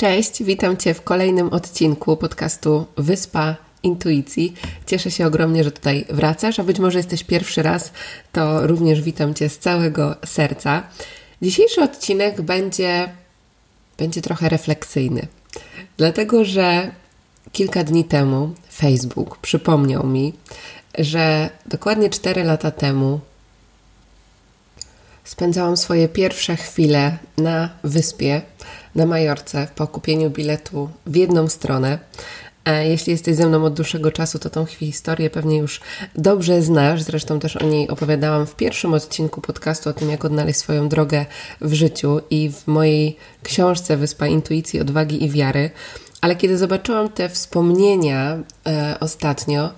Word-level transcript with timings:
Cześć, 0.00 0.42
witam 0.42 0.76
Cię 0.76 0.94
w 0.94 1.02
kolejnym 1.02 1.52
odcinku 1.52 2.16
podcastu 2.16 2.86
Wyspa 2.96 3.56
Intuicji. 3.82 4.54
Cieszę 4.86 5.10
się 5.10 5.26
ogromnie, 5.26 5.64
że 5.64 5.72
tutaj 5.72 6.04
wracasz, 6.10 6.58
a 6.58 6.64
być 6.64 6.78
może 6.78 6.98
jesteś 6.98 7.24
pierwszy 7.24 7.62
raz, 7.62 7.92
to 8.32 8.66
również 8.66 9.02
witam 9.02 9.34
Cię 9.34 9.48
z 9.48 9.58
całego 9.58 10.16
serca. 10.26 10.82
Dzisiejszy 11.42 11.82
odcinek 11.82 12.42
będzie, 12.42 13.08
będzie 13.98 14.22
trochę 14.22 14.48
refleksyjny, 14.48 15.26
dlatego 15.96 16.44
że 16.44 16.90
kilka 17.52 17.84
dni 17.84 18.04
temu 18.04 18.54
Facebook 18.72 19.38
przypomniał 19.38 20.06
mi, 20.06 20.32
że 20.98 21.50
dokładnie 21.66 22.10
4 22.10 22.44
lata 22.44 22.70
temu 22.70 23.20
spędzałam 25.24 25.76
swoje 25.76 26.08
pierwsze 26.08 26.56
chwile 26.56 27.18
na 27.38 27.68
wyspie, 27.84 28.42
na 28.94 29.06
Majorce, 29.06 29.68
po 29.76 29.86
kupieniu 29.86 30.30
biletu 30.30 30.90
w 31.06 31.16
jedną 31.16 31.48
stronę. 31.48 31.98
E, 32.64 32.88
jeśli 32.88 33.12
jesteś 33.12 33.36
ze 33.36 33.46
mną 33.46 33.64
od 33.64 33.74
dłuższego 33.74 34.12
czasu, 34.12 34.38
to 34.38 34.50
tą 34.50 34.66
historię 34.66 35.30
pewnie 35.30 35.58
już 35.58 35.80
dobrze 36.14 36.62
znasz. 36.62 37.02
Zresztą 37.02 37.40
też 37.40 37.56
o 37.56 37.66
niej 37.66 37.88
opowiadałam 37.88 38.46
w 38.46 38.56
pierwszym 38.56 38.94
odcinku 38.94 39.40
podcastu 39.40 39.90
o 39.90 39.92
tym, 39.92 40.10
jak 40.10 40.24
odnaleźć 40.24 40.58
swoją 40.58 40.88
drogę 40.88 41.26
w 41.60 41.72
życiu 41.72 42.20
i 42.30 42.50
w 42.50 42.66
mojej 42.66 43.16
książce 43.42 43.96
Wyspa 43.96 44.26
Intuicji, 44.26 44.80
Odwagi 44.80 45.24
i 45.24 45.30
Wiary. 45.30 45.70
Ale 46.20 46.36
kiedy 46.36 46.58
zobaczyłam 46.58 47.08
te 47.08 47.28
wspomnienia 47.28 48.38
e, 48.66 48.96
ostatnio, 49.00 49.70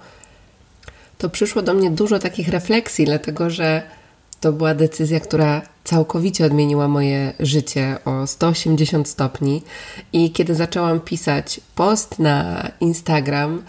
to 1.18 1.30
przyszło 1.30 1.62
do 1.62 1.74
mnie 1.74 1.90
dużo 1.90 2.18
takich 2.18 2.48
refleksji, 2.48 3.05
dlatego 3.05 3.50
że 3.50 3.83
to 4.43 4.53
była 4.53 4.75
decyzja, 4.75 5.21
która 5.21 5.62
całkowicie 5.85 6.47
odmieniła 6.47 6.89
moje 6.89 7.33
życie 7.41 7.97
o 8.05 8.27
180 8.27 9.09
stopni. 9.09 9.62
I 10.12 10.31
kiedy 10.31 10.55
zaczęłam 10.55 11.01
pisać 11.01 11.61
post 11.75 12.19
na 12.19 12.69
Instagram, 12.81 13.63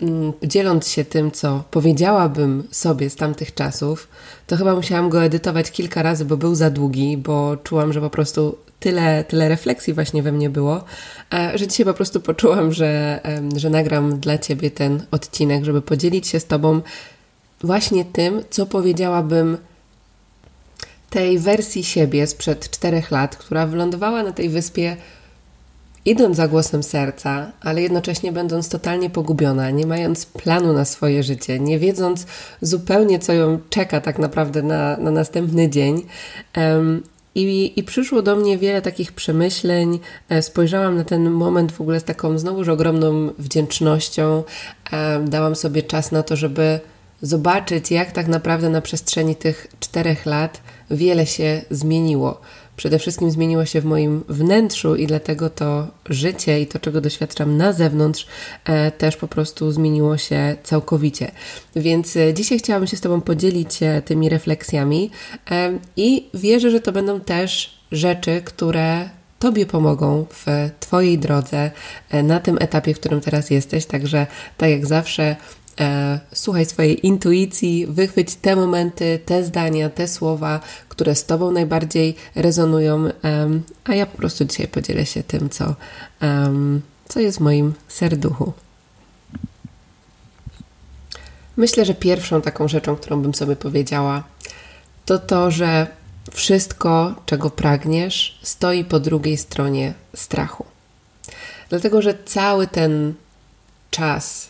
mm, 0.00 0.32
dzieląc 0.42 0.88
się 0.88 1.04
tym, 1.04 1.30
co 1.30 1.64
powiedziałabym 1.70 2.68
sobie 2.70 3.10
z 3.10 3.16
tamtych 3.16 3.54
czasów, 3.54 4.08
to 4.46 4.56
chyba 4.56 4.74
musiałam 4.74 5.08
go 5.08 5.24
edytować 5.24 5.70
kilka 5.70 6.02
razy, 6.02 6.24
bo 6.24 6.36
był 6.36 6.54
za 6.54 6.70
długi, 6.70 7.16
bo 7.16 7.56
czułam, 7.56 7.92
że 7.92 8.00
po 8.00 8.10
prostu 8.10 8.58
tyle, 8.80 9.24
tyle 9.24 9.48
refleksji 9.48 9.94
właśnie 9.94 10.22
we 10.22 10.32
mnie 10.32 10.50
było, 10.50 10.84
że 11.54 11.66
dzisiaj 11.66 11.86
po 11.86 11.94
prostu 11.94 12.20
poczułam, 12.20 12.72
że, 12.72 13.20
że 13.56 13.70
nagram 13.70 14.20
dla 14.20 14.38
Ciebie 14.38 14.70
ten 14.70 15.02
odcinek, 15.10 15.64
żeby 15.64 15.82
podzielić 15.82 16.26
się 16.26 16.40
z 16.40 16.46
Tobą 16.46 16.80
właśnie 17.60 18.04
tym, 18.04 18.42
co 18.50 18.66
powiedziałabym 18.66 19.58
tej 21.16 21.38
wersji 21.38 21.84
siebie 21.84 22.26
sprzed 22.26 22.70
czterech 22.70 23.10
lat, 23.10 23.36
która 23.36 23.66
wylądowała 23.66 24.22
na 24.22 24.32
tej 24.32 24.48
wyspie 24.48 24.96
idąc 26.04 26.36
za 26.36 26.48
głosem 26.48 26.82
serca, 26.82 27.52
ale 27.60 27.82
jednocześnie 27.82 28.32
będąc 28.32 28.68
totalnie 28.68 29.10
pogubiona, 29.10 29.70
nie 29.70 29.86
mając 29.86 30.26
planu 30.26 30.72
na 30.72 30.84
swoje 30.84 31.22
życie, 31.22 31.60
nie 31.60 31.78
wiedząc 31.78 32.26
zupełnie, 32.60 33.18
co 33.18 33.32
ją 33.32 33.58
czeka 33.70 34.00
tak 34.00 34.18
naprawdę 34.18 34.62
na, 34.62 34.96
na 34.96 35.10
następny 35.10 35.70
dzień. 35.70 36.06
Um, 36.56 37.02
i, 37.34 37.72
I 37.76 37.82
przyszło 37.84 38.22
do 38.22 38.36
mnie 38.36 38.58
wiele 38.58 38.82
takich 38.82 39.12
przemyśleń. 39.12 39.98
E, 40.28 40.42
spojrzałam 40.42 40.96
na 40.96 41.04
ten 41.04 41.30
moment 41.30 41.72
w 41.72 41.80
ogóle 41.80 42.00
z 42.00 42.04
taką 42.04 42.38
znowuż 42.38 42.68
ogromną 42.68 43.30
wdzięcznością. 43.38 44.42
Dałam 45.24 45.56
sobie 45.56 45.82
czas 45.82 46.12
na 46.12 46.22
to, 46.22 46.36
żeby 46.36 46.80
zobaczyć, 47.22 47.90
jak 47.90 48.12
tak 48.12 48.28
naprawdę 48.28 48.68
na 48.68 48.80
przestrzeni 48.80 49.36
tych 49.36 49.66
czterech 49.80 50.26
lat 50.26 50.60
wiele 50.90 51.26
się 51.26 51.62
zmieniło. 51.70 52.40
Przede 52.76 52.98
wszystkim 52.98 53.30
zmieniło 53.30 53.64
się 53.64 53.80
w 53.80 53.84
moim 53.84 54.24
wnętrzu 54.28 54.96
i 54.96 55.06
dlatego 55.06 55.50
to 55.50 55.86
życie 56.08 56.60
i 56.60 56.66
to, 56.66 56.78
czego 56.78 57.00
doświadczam 57.00 57.56
na 57.56 57.72
zewnątrz, 57.72 58.26
e, 58.64 58.90
też 58.90 59.16
po 59.16 59.28
prostu 59.28 59.72
zmieniło 59.72 60.18
się 60.18 60.56
całkowicie. 60.62 61.30
Więc 61.76 62.16
e, 62.16 62.34
dzisiaj 62.34 62.58
chciałabym 62.58 62.86
się 62.88 62.96
z 62.96 63.00
Tobą 63.00 63.20
podzielić 63.20 63.82
e, 63.82 64.02
tymi 64.02 64.28
refleksjami 64.28 65.10
e, 65.50 65.78
i 65.96 66.28
wierzę, 66.34 66.70
że 66.70 66.80
to 66.80 66.92
będą 66.92 67.20
też 67.20 67.80
rzeczy, 67.92 68.42
które 68.44 69.08
Tobie 69.38 69.66
pomogą 69.66 70.26
w 70.30 70.46
Twojej 70.80 71.18
drodze 71.18 71.70
e, 72.10 72.22
na 72.22 72.40
tym 72.40 72.56
etapie, 72.60 72.94
w 72.94 73.00
którym 73.00 73.20
teraz 73.20 73.50
jesteś. 73.50 73.86
Także, 73.86 74.26
tak 74.56 74.70
jak 74.70 74.86
zawsze, 74.86 75.36
e, 75.80 76.20
słuchaj 76.34 76.66
swojej 76.66 77.06
intuicji, 77.06 77.86
wychwyć 77.86 78.34
te 78.34 78.56
momenty, 78.56 79.20
te 79.26 79.44
zdania, 79.44 79.90
te 79.90 80.08
słowa, 80.08 80.60
które 80.88 81.14
z 81.14 81.24
Tobą 81.24 81.50
najbardziej 81.50 82.14
rezonują, 82.34 83.06
e, 83.06 83.12
a 83.84 83.94
ja 83.94 84.06
po 84.06 84.16
prostu 84.16 84.44
dzisiaj 84.44 84.68
podzielę 84.68 85.06
się 85.06 85.22
tym, 85.22 85.50
co, 85.50 85.74
e, 86.22 86.52
co 87.08 87.20
jest 87.20 87.38
w 87.38 87.40
moim 87.40 87.74
serduchu. 87.88 88.52
Myślę, 91.56 91.84
że 91.84 91.94
pierwszą 91.94 92.42
taką 92.42 92.68
rzeczą, 92.68 92.96
którą 92.96 93.22
bym 93.22 93.34
sobie 93.34 93.56
powiedziała, 93.56 94.22
to 95.04 95.18
to, 95.18 95.50
że 95.50 95.86
wszystko, 96.32 97.14
czego 97.26 97.50
pragniesz, 97.50 98.38
stoi 98.42 98.84
po 98.84 99.00
drugiej 99.00 99.36
stronie 99.36 99.94
strachu. 100.14 100.64
Dlatego, 101.68 102.02
że 102.02 102.14
cały 102.24 102.66
ten 102.66 103.14
czas 103.90 104.48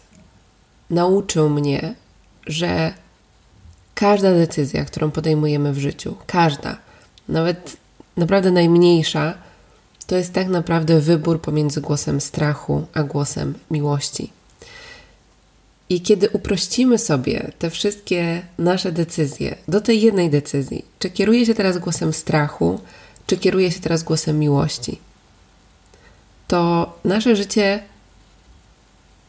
nauczył 0.90 1.50
mnie, 1.50 1.94
że 2.46 2.92
każda 3.94 4.32
decyzja, 4.32 4.84
którą 4.84 5.10
podejmujemy 5.10 5.72
w 5.72 5.78
życiu, 5.78 6.16
każda, 6.26 6.78
nawet 7.28 7.76
naprawdę 8.16 8.50
najmniejsza, 8.50 9.34
to 10.06 10.16
jest 10.16 10.32
tak 10.32 10.48
naprawdę 10.48 11.00
wybór 11.00 11.40
pomiędzy 11.40 11.80
głosem 11.80 12.20
strachu 12.20 12.86
a 12.94 13.02
głosem 13.02 13.54
miłości. 13.70 14.32
I 15.88 16.00
kiedy 16.00 16.28
uprościmy 16.30 16.98
sobie 16.98 17.52
te 17.58 17.70
wszystkie 17.70 18.42
nasze 18.58 18.92
decyzje 18.92 19.56
do 19.68 19.80
tej 19.80 20.00
jednej 20.00 20.30
decyzji, 20.30 20.84
czy 20.98 21.10
kieruję 21.10 21.46
się 21.46 21.54
teraz 21.54 21.78
głosem 21.78 22.12
strachu, 22.12 22.80
czy 23.26 23.36
kieruję 23.36 23.72
się 23.72 23.80
teraz 23.80 24.02
głosem 24.02 24.38
miłości, 24.38 24.98
to 26.48 26.92
nasze 27.04 27.36
życie 27.36 27.82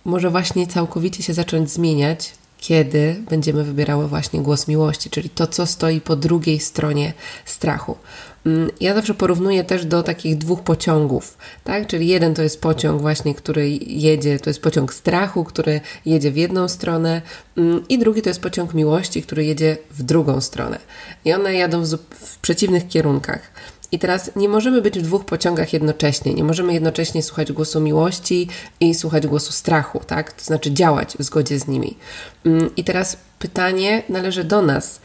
może 0.08 0.30
właśnie 0.30 0.68
całkowicie 0.68 1.24
się 1.24 1.34
zacząć 1.34 1.72
zmieniać, 1.72 2.34
kiedy 2.58 3.16
będziemy 3.30 3.64
wybierały 3.64 4.08
właśnie 4.08 4.42
głos 4.42 4.68
miłości, 4.68 5.10
czyli 5.10 5.30
to, 5.30 5.48
co 5.48 5.66
stoi 5.66 6.02
po 6.02 6.16
drugiej 6.16 6.60
stronie 6.60 7.14
strachu. 7.46 7.98
Mm, 8.46 8.70
ja 8.82 8.94
zawsze 8.94 9.14
porównuję 9.14 9.64
też 9.64 9.86
do 9.86 10.04
takich 10.04 10.38
dwóch 10.38 10.64
pociągów, 10.64 11.38
tak? 11.64 11.88
Czyli 11.88 12.08
jeden 12.08 12.34
to 12.34 12.42
jest 12.42 12.62
pociąg 12.62 13.02
właśnie, 13.02 13.36
który 13.36 13.70
jedzie, 13.88 14.40
to 14.40 14.50
jest 14.50 14.62
pociąg 14.62 14.94
strachu, 14.94 15.44
który 15.44 15.82
jedzie 16.06 16.32
w 16.32 16.38
jedną 16.38 16.68
stronę 16.68 17.22
mm, 17.58 17.88
i 17.90 18.00
drugi 18.00 18.22
to 18.22 18.30
jest 18.30 18.42
pociąg 18.42 18.74
miłości, 18.74 19.24
który 19.24 19.46
jedzie 19.46 19.78
w 19.92 20.04
drugą 20.04 20.42
stronę. 20.42 20.80
I 21.26 21.34
one 21.34 21.54
jadą 21.54 21.82
w, 21.82 21.98
w 22.12 22.38
przeciwnych 22.38 22.88
kierunkach. 22.88 23.52
I 23.92 24.00
teraz 24.00 24.32
nie 24.36 24.50
możemy 24.50 24.82
być 24.82 25.00
w 25.00 25.02
dwóch 25.02 25.26
pociągach 25.26 25.74
jednocześnie. 25.74 26.34
Nie 26.34 26.44
możemy 26.44 26.74
jednocześnie 26.74 27.24
słuchać 27.24 27.52
głosu 27.52 27.80
miłości 27.80 28.48
i 28.80 28.96
słuchać 28.96 29.28
głosu 29.28 29.52
strachu, 29.52 30.02
tak? 30.08 30.32
To 30.32 30.46
znaczy 30.46 30.72
działać 30.72 31.16
w 31.20 31.24
zgodzie 31.24 31.60
z 31.60 31.68
nimi. 31.68 31.98
Mm, 32.46 32.76
I 32.76 32.84
teraz 32.84 33.18
pytanie 33.40 34.04
należy 34.10 34.44
do 34.44 34.62
nas. 34.62 35.00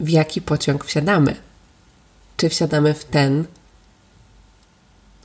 W 0.00 0.08
jaki 0.08 0.42
pociąg 0.42 0.84
wsiadamy? 0.84 1.36
Czy 2.36 2.48
wsiadamy 2.48 2.94
w 2.94 3.04
ten, 3.04 3.44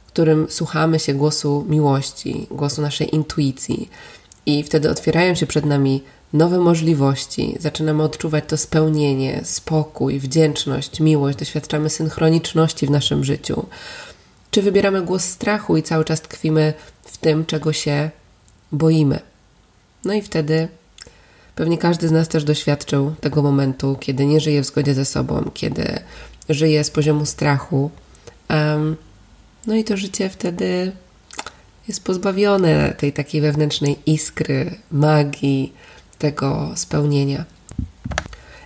w 0.05 0.07
którym 0.07 0.47
słuchamy 0.49 0.99
się 0.99 1.13
głosu 1.13 1.65
miłości, 1.69 2.47
głosu 2.51 2.81
naszej 2.81 3.15
intuicji, 3.15 3.89
i 4.45 4.63
wtedy 4.63 4.89
otwierają 4.89 5.35
się 5.35 5.47
przed 5.47 5.65
nami 5.65 6.03
nowe 6.33 6.59
możliwości, 6.59 7.55
zaczynamy 7.59 8.03
odczuwać 8.03 8.43
to 8.47 8.57
spełnienie, 8.57 9.41
spokój, 9.43 10.19
wdzięczność, 10.19 10.99
miłość, 10.99 11.37
doświadczamy 11.37 11.89
synchroniczności 11.89 12.87
w 12.87 12.91
naszym 12.91 13.23
życiu. 13.23 13.65
Czy 14.51 14.61
wybieramy 14.61 15.01
głos 15.01 15.23
strachu 15.23 15.77
i 15.77 15.83
cały 15.83 16.05
czas 16.05 16.21
tkwimy 16.21 16.73
w 17.03 17.17
tym, 17.17 17.45
czego 17.45 17.73
się 17.73 18.09
boimy? 18.71 19.19
No 20.05 20.13
i 20.13 20.21
wtedy 20.21 20.67
pewnie 21.55 21.77
każdy 21.77 22.07
z 22.07 22.11
nas 22.11 22.27
też 22.27 22.43
doświadczył 22.43 23.15
tego 23.21 23.41
momentu, 23.41 23.97
kiedy 23.99 24.25
nie 24.25 24.39
żyje 24.39 24.61
w 24.61 24.65
zgodzie 24.65 24.93
ze 24.93 25.05
sobą, 25.05 25.51
kiedy 25.53 25.99
żyję 26.49 26.83
z 26.83 26.91
poziomu 26.91 27.25
strachu. 27.25 27.91
Um, 28.49 28.95
no 29.67 29.75
i 29.75 29.83
to 29.83 29.97
życie 29.97 30.29
wtedy 30.29 30.91
jest 31.87 32.03
pozbawione 32.03 32.93
tej 32.97 33.13
takiej 33.13 33.41
wewnętrznej 33.41 33.99
iskry, 34.05 34.75
magii, 34.91 35.73
tego 36.17 36.71
spełnienia. 36.75 37.45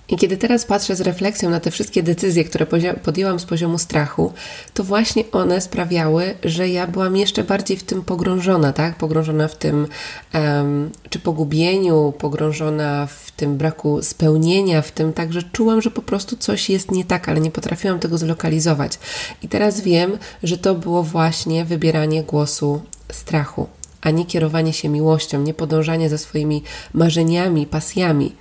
I 0.09 0.17
kiedy 0.17 0.37
teraz 0.37 0.65
patrzę 0.65 0.95
z 0.95 1.01
refleksją 1.01 1.49
na 1.49 1.59
te 1.59 1.71
wszystkie 1.71 2.03
decyzje, 2.03 2.43
które 2.43 2.65
podjęłam 3.03 3.39
z 3.39 3.45
poziomu 3.45 3.77
strachu, 3.77 4.33
to 4.73 4.83
właśnie 4.83 5.23
one 5.31 5.61
sprawiały, 5.61 6.35
że 6.43 6.69
ja 6.69 6.87
byłam 6.87 7.17
jeszcze 7.17 7.43
bardziej 7.43 7.77
w 7.77 7.83
tym 7.83 8.01
pogrążona, 8.01 8.73
tak? 8.73 8.95
Pogrążona 8.95 9.47
w 9.47 9.55
tym, 9.55 9.87
um, 10.33 10.91
czy 11.09 11.19
pogubieniu, 11.19 12.13
pogrążona 12.17 13.05
w 13.05 13.31
tym 13.31 13.57
braku 13.57 14.01
spełnienia, 14.01 14.81
w 14.81 14.91
tym 14.91 15.13
tak, 15.13 15.33
że 15.33 15.43
czułam, 15.43 15.81
że 15.81 15.91
po 15.91 16.01
prostu 16.01 16.37
coś 16.37 16.69
jest 16.69 16.91
nie 16.91 17.05
tak, 17.05 17.29
ale 17.29 17.39
nie 17.39 17.51
potrafiłam 17.51 17.99
tego 17.99 18.17
zlokalizować. 18.17 18.99
I 19.41 19.47
teraz 19.47 19.81
wiem, 19.81 20.17
że 20.43 20.57
to 20.57 20.75
było 20.75 21.03
właśnie 21.03 21.65
wybieranie 21.65 22.23
głosu 22.23 22.81
strachu, 23.11 23.67
a 24.01 24.11
nie 24.11 24.25
kierowanie 24.25 24.73
się 24.73 24.89
miłością, 24.89 25.41
nie 25.41 25.53
podążanie 25.53 26.09
za 26.09 26.17
swoimi 26.17 26.63
marzeniami, 26.93 27.65
pasjami 27.65 28.35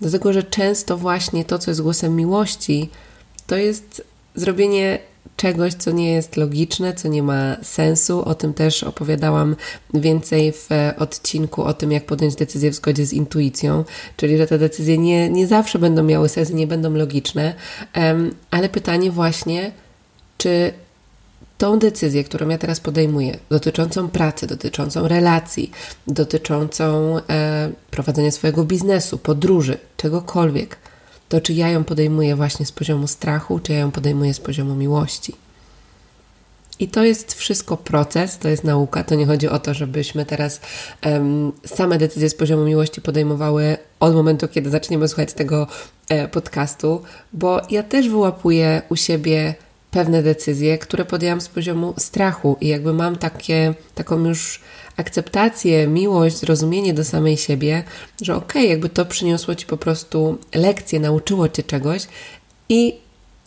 Dlatego, 0.00 0.32
że 0.32 0.42
często 0.42 0.96
właśnie 0.96 1.44
to, 1.44 1.58
co 1.58 1.70
jest 1.70 1.82
głosem 1.82 2.16
miłości, 2.16 2.90
to 3.46 3.56
jest 3.56 4.04
zrobienie 4.34 4.98
czegoś, 5.36 5.74
co 5.74 5.90
nie 5.90 6.12
jest 6.12 6.36
logiczne, 6.36 6.94
co 6.94 7.08
nie 7.08 7.22
ma 7.22 7.56
sensu. 7.62 8.24
O 8.24 8.34
tym 8.34 8.54
też 8.54 8.82
opowiadałam 8.84 9.56
więcej 9.94 10.52
w 10.52 10.68
odcinku 10.98 11.62
o 11.62 11.74
tym, 11.74 11.92
jak 11.92 12.06
podjąć 12.06 12.34
decyzję 12.34 12.70
w 12.70 12.74
zgodzie 12.74 13.06
z 13.06 13.12
intuicją, 13.12 13.84
czyli 14.16 14.38
że 14.38 14.46
te 14.46 14.58
decyzje 14.58 14.98
nie, 14.98 15.28
nie 15.30 15.46
zawsze 15.46 15.78
będą 15.78 16.02
miały 16.02 16.28
sens 16.28 16.50
nie 16.50 16.66
będą 16.66 16.90
logiczne. 16.90 17.54
ale 18.50 18.68
pytanie 18.68 19.10
właśnie, 19.10 19.72
czy 20.38 20.72
tą 21.58 21.78
decyzję, 21.78 22.24
którą 22.24 22.48
ja 22.48 22.58
teraz 22.58 22.80
podejmuję, 22.80 23.38
dotyczącą 23.50 24.08
pracy, 24.08 24.46
dotyczącą 24.46 25.08
relacji, 25.08 25.70
dotyczącą 26.06 27.16
e, 27.28 27.70
prowadzenia 27.90 28.30
swojego 28.30 28.64
biznesu, 28.64 29.18
podróży, 29.18 29.78
czegokolwiek, 29.96 30.76
to 31.28 31.40
czy 31.40 31.52
ja 31.52 31.68
ją 31.68 31.84
podejmuję 31.84 32.36
właśnie 32.36 32.66
z 32.66 32.72
poziomu 32.72 33.06
strachu, 33.06 33.58
czy 33.58 33.72
ja 33.72 33.78
ją 33.78 33.90
podejmuję 33.90 34.34
z 34.34 34.40
poziomu 34.40 34.74
miłości. 34.74 35.34
I 36.78 36.88
to 36.88 37.04
jest 37.04 37.34
wszystko 37.34 37.76
proces, 37.76 38.38
to 38.38 38.48
jest 38.48 38.64
nauka. 38.64 39.04
To 39.04 39.14
nie 39.14 39.26
chodzi 39.26 39.48
o 39.48 39.58
to, 39.58 39.74
żebyśmy 39.74 40.26
teraz 40.26 40.60
um, 41.06 41.52
same 41.64 41.98
decyzje 41.98 42.30
z 42.30 42.34
poziomu 42.34 42.64
miłości 42.64 43.00
podejmowały 43.00 43.76
od 44.00 44.14
momentu, 44.14 44.48
kiedy 44.48 44.70
zaczniemy 44.70 45.08
słuchać 45.08 45.32
tego 45.32 45.66
e, 46.08 46.28
podcastu, 46.28 47.02
bo 47.32 47.60
ja 47.70 47.82
też 47.82 48.08
wyłapuję 48.08 48.82
u 48.88 48.96
siebie 48.96 49.54
pewne 49.96 50.22
decyzje, 50.22 50.78
które 50.78 51.04
podjęłam 51.04 51.40
z 51.40 51.48
poziomu 51.48 51.94
strachu 51.98 52.56
i 52.60 52.68
jakby 52.68 52.92
mam 52.92 53.16
takie, 53.16 53.74
taką 53.94 54.24
już 54.24 54.60
akceptację, 54.96 55.86
miłość, 55.86 56.36
zrozumienie 56.36 56.94
do 56.94 57.04
samej 57.04 57.36
siebie, 57.36 57.82
że 58.22 58.36
okej, 58.36 58.62
okay, 58.62 58.70
jakby 58.70 58.88
to 58.88 59.06
przyniosło 59.06 59.54
Ci 59.54 59.66
po 59.66 59.76
prostu 59.76 60.38
lekcję, 60.54 61.00
nauczyło 61.00 61.48
Cię 61.48 61.62
czegoś 61.62 62.02
i 62.68 62.94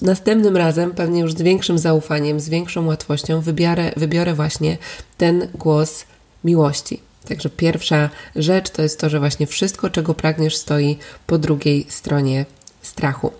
następnym 0.01 0.57
razem, 0.57 0.92
pewnie 0.92 1.22
już 1.22 1.34
z 1.34 1.42
większym 1.42 1.78
zaufaniem, 1.80 2.40
z 2.40 2.50
większą 2.50 2.86
łatwością, 2.86 3.42
wybiorę, 3.42 3.92
wybiorę 3.98 4.34
właśnie 4.34 4.78
ten 5.18 5.48
głos 5.54 6.06
miłości. 6.44 7.00
Także 7.28 7.50
pierwsza 7.50 8.10
rzecz 8.36 8.69
to 8.69 8.81
jest 8.81 9.00
to, 9.00 9.10
że 9.10 9.19
właśnie 9.19 9.48
wszystko, 9.48 9.90
czego 9.90 10.13
pragniesz, 10.13 10.57
stoi 10.57 10.98
po 11.28 11.38
drugiej 11.38 11.86
stronie 11.90 12.46
strachu. 12.81 13.31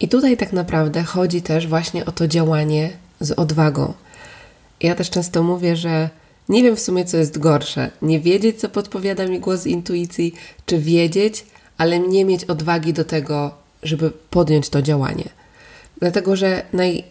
I 0.00 0.08
tutaj 0.08 0.36
tak 0.36 0.52
naprawdę 0.52 1.02
chodzi 1.02 1.42
też 1.42 1.66
właśnie 1.66 2.06
o 2.06 2.12
to 2.12 2.28
działanie 2.28 2.90
z 3.20 3.30
odwagą. 3.30 3.92
Ja 4.80 4.94
też 4.94 5.10
często 5.10 5.42
mówię, 5.42 5.76
że 5.76 6.10
nie 6.48 6.62
wiem 6.62 6.76
w 6.76 6.80
sumie, 6.80 7.04
co 7.04 7.16
jest 7.16 7.38
gorsze. 7.38 7.90
Nie 8.02 8.20
wiedzieć, 8.20 8.60
co 8.60 8.68
podpowiada 8.68 9.26
mi 9.26 9.40
głos 9.40 9.66
intuicji, 9.66 10.34
czy 10.66 10.78
wiedzieć, 10.78 11.46
ale 11.78 11.98
nie 11.98 12.24
mieć 12.24 12.44
odwagi 12.44 12.92
do 12.92 13.04
tego, 13.04 13.54
żeby 13.82 14.10
podjąć 14.30 14.68
to 14.68 14.82
działanie. 14.82 15.28
Dlatego, 16.00 16.36
że 16.36 16.62
naj, 16.72 17.04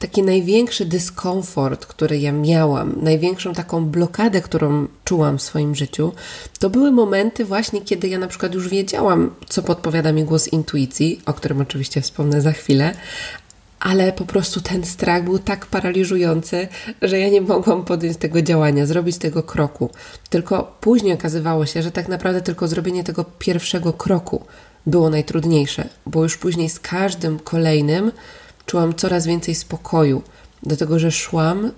taki 0.00 0.22
największy 0.22 0.84
dyskomfort, 0.86 1.86
który 1.86 2.18
ja 2.18 2.32
miałam, 2.32 2.94
największą 3.02 3.54
taką 3.54 3.86
blokadę, 3.86 4.40
którą 4.40 4.86
czułam 5.04 5.38
w 5.38 5.42
swoim 5.42 5.74
życiu, 5.74 6.12
to 6.58 6.70
były 6.70 6.92
momenty 6.92 7.44
właśnie, 7.44 7.80
kiedy 7.80 8.08
ja 8.08 8.18
na 8.18 8.28
przykład 8.28 8.54
już 8.54 8.68
wiedziałam, 8.68 9.34
co 9.48 9.62
podpowiada 9.62 10.12
mi 10.12 10.24
głos 10.24 10.48
intuicji, 10.48 11.20
o 11.26 11.32
którym 11.32 11.60
oczywiście 11.60 12.00
wspomnę 12.00 12.40
za 12.40 12.52
chwilę, 12.52 12.94
ale 13.80 14.12
po 14.12 14.24
prostu 14.24 14.60
ten 14.60 14.84
strach 14.84 15.24
był 15.24 15.38
tak 15.38 15.66
paraliżujący, 15.66 16.68
że 17.02 17.18
ja 17.18 17.28
nie 17.28 17.40
mogłam 17.40 17.84
podjąć 17.84 18.16
tego 18.16 18.42
działania, 18.42 18.86
zrobić 18.86 19.18
tego 19.18 19.42
kroku. 19.42 19.90
Tylko 20.30 20.76
później 20.80 21.14
okazywało 21.14 21.66
się, 21.66 21.82
że 21.82 21.90
tak 21.90 22.08
naprawdę 22.08 22.40
tylko 22.40 22.68
zrobienie 22.68 23.04
tego 23.04 23.24
pierwszego 23.38 23.92
kroku 23.92 24.44
było 24.86 25.10
najtrudniejsze, 25.10 25.88
bo 26.06 26.22
już 26.22 26.36
później 26.36 26.70
z 26.70 26.80
każdym 26.80 27.38
kolejnym 27.38 28.12
czułam 28.66 28.94
coraz 28.94 29.26
więcej 29.26 29.54
spokoju, 29.54 30.22
dlatego 30.62 30.98
że 30.98 31.12
szłam 31.12 31.70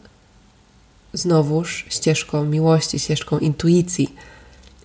znowuż 1.12 1.86
ścieżką 1.88 2.44
miłości, 2.44 2.98
ścieżką 2.98 3.38
intuicji. 3.38 4.14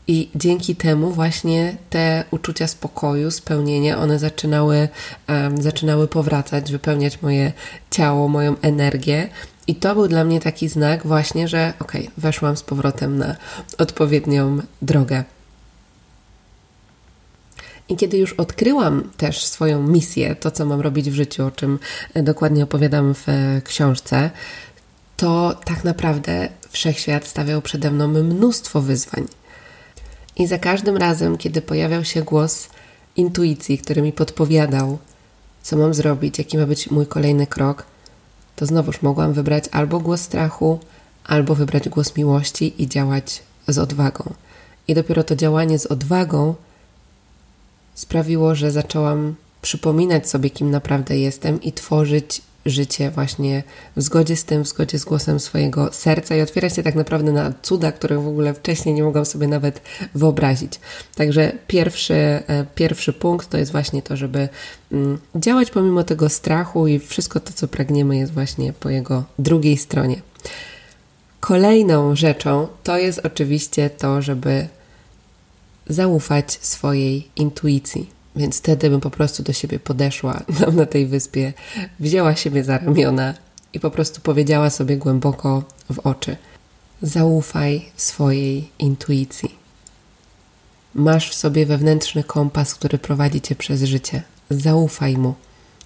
I 0.08 0.30
dzięki 0.36 0.76
temu 0.76 1.12
właśnie 1.12 1.78
te 1.90 2.24
uczucia 2.32 2.68
spokoju, 2.68 3.32
spełnienia, 3.32 3.98
one 3.98 4.20
zaczynały, 4.20 4.88
um, 5.30 5.62
zaczynały 5.62 6.08
powracać, 6.08 6.72
wypełniać 6.72 7.22
moje 7.22 7.54
ciało, 7.92 8.28
moją 8.28 8.56
energię. 8.62 9.30
I 9.68 9.76
to 9.76 9.96
był 9.96 10.08
dla 10.08 10.24
mnie 10.24 10.40
taki 10.40 10.70
znak 10.70 11.08
właśnie, 11.08 11.48
że 11.48 11.74
okej, 11.80 12.02
okay, 12.02 12.14
weszłam 12.18 12.58
z 12.58 12.64
powrotem 12.64 13.18
na 13.18 13.36
odpowiednią 13.78 14.58
drogę. 14.82 15.24
I 17.90 17.96
kiedy 17.96 18.18
już 18.18 18.34
odkryłam 18.34 19.10
też 19.18 19.44
swoją 19.46 19.88
misję, 19.88 20.36
to 20.36 20.52
co 20.52 20.66
mam 20.66 20.82
robić 20.82 21.10
w 21.10 21.14
życiu, 21.14 21.46
o 21.46 21.52
czym 21.52 21.80
e, 22.14 22.24
dokładnie 22.24 22.64
opowiadam 22.64 23.14
w 23.14 23.30
e, 23.30 23.62
książce, 23.66 24.32
to 25.18 25.60
tak 25.66 25.84
naprawdę 25.84 26.50
wszechświat 26.70 27.28
stawiał 27.28 27.62
przede 27.62 27.92
mną 27.92 28.08
mnóstwo 28.08 28.82
wyzwań. 28.82 29.28
I 30.36 30.48
za 30.48 30.58
każdym 30.58 30.98
razem, 30.98 31.38
kiedy 31.38 31.62
pojawiał 31.62 32.04
się 32.06 32.24
głos 32.24 32.70
intuicji, 33.16 33.78
który 33.78 34.02
mi 34.02 34.14
podpowiadał, 34.14 34.98
co 35.64 35.78
mam 35.78 35.94
zrobić, 35.94 36.38
jaki 36.38 36.58
ma 36.58 36.66
być 36.66 36.92
mój 36.92 37.06
kolejny 37.06 37.48
krok, 37.48 37.86
to 38.56 38.66
znowuż 38.66 39.02
mogłam 39.02 39.34
wybrać 39.34 39.64
albo 39.72 40.00
głos 40.00 40.22
strachu, 40.22 40.80
albo 41.24 41.56
wybrać 41.56 41.90
głos 41.90 42.16
miłości 42.16 42.84
i 42.84 42.88
działać 42.88 43.44
z 43.68 43.78
odwagą. 43.78 44.34
I 44.88 44.94
dopiero 44.94 45.24
to 45.24 45.36
działanie 45.36 45.80
z 45.80 45.86
odwagą 45.86 46.56
sprawiło, 47.98 48.56
że 48.56 48.72
zaczęłam 48.72 49.36
przypominać 49.62 50.30
sobie, 50.30 50.50
kim 50.50 50.72
naprawdę 50.72 51.18
jestem 51.18 51.62
i 51.62 51.72
tworzyć 51.72 52.42
życie 52.66 53.12
właśnie 53.12 53.64
w 53.96 54.02
zgodzie 54.02 54.36
z 54.36 54.44
tym, 54.44 54.64
w 54.64 54.68
zgodzie 54.68 55.00
z 55.00 55.06
głosem 55.06 55.40
swojego 55.40 55.94
serca 55.94 56.36
i 56.36 56.42
otwierać 56.42 56.76
się 56.76 56.84
tak 56.84 56.96
naprawdę 56.96 57.32
na 57.32 57.54
cuda, 57.62 57.92
które 57.92 58.18
w 58.18 58.28
ogóle 58.28 58.54
wcześniej 58.54 58.96
nie 58.96 59.04
mogłam 59.04 59.26
sobie 59.26 59.48
nawet 59.48 59.82
wyobrazić. 60.16 60.80
Także 61.16 61.52
pierwszy, 61.68 62.14
e, 62.14 62.66
pierwszy 62.76 63.14
punkt 63.14 63.50
to 63.50 63.58
jest 63.58 63.72
właśnie 63.72 64.02
to, 64.02 64.18
żeby 64.18 64.50
mm, 64.92 65.18
działać 65.36 65.72
pomimo 65.72 66.04
tego 66.04 66.30
strachu 66.30 66.88
i 66.88 67.00
wszystko 67.00 67.40
to, 67.40 67.54
co 67.54 67.68
pragniemy, 67.68 68.18
jest 68.18 68.34
właśnie 68.34 68.74
po 68.74 68.90
jego 68.90 69.24
drugiej 69.40 69.78
stronie. 69.78 70.22
Kolejną 71.40 72.16
rzeczą 72.16 72.68
to 72.84 72.98
jest 72.98 73.20
oczywiście 73.24 73.90
to, 73.90 74.22
żeby 74.22 74.68
zaufać 75.90 76.60
swojej 76.62 77.28
intuicji. 77.36 78.10
Więc 78.36 78.58
wtedy 78.58 78.90
bym 78.90 79.02
po 79.02 79.10
prostu 79.10 79.44
do 79.44 79.54
siebie 79.54 79.80
podeszła 79.80 80.42
tam 80.60 80.76
na 80.76 80.86
tej 80.86 81.08
wyspie, 81.08 81.54
wzięła 82.00 82.36
siebie 82.36 82.64
za 82.64 82.78
ramiona 82.78 83.34
i 83.74 83.80
po 83.80 83.92
prostu 83.92 84.22
powiedziała 84.22 84.70
sobie 84.70 84.98
głęboko 84.98 85.64
w 85.94 86.00
oczy: 86.00 86.38
Zaufaj 87.02 87.86
swojej 87.96 88.70
intuicji. 88.80 89.56
Masz 90.96 91.30
w 91.30 91.34
sobie 91.34 91.66
wewnętrzny 91.66 92.24
kompas, 92.24 92.76
który 92.76 92.98
prowadzi 92.98 93.42
cię 93.42 93.56
przez 93.56 93.84
życie. 93.84 94.24
Zaufaj 94.50 95.18
mu 95.18 95.34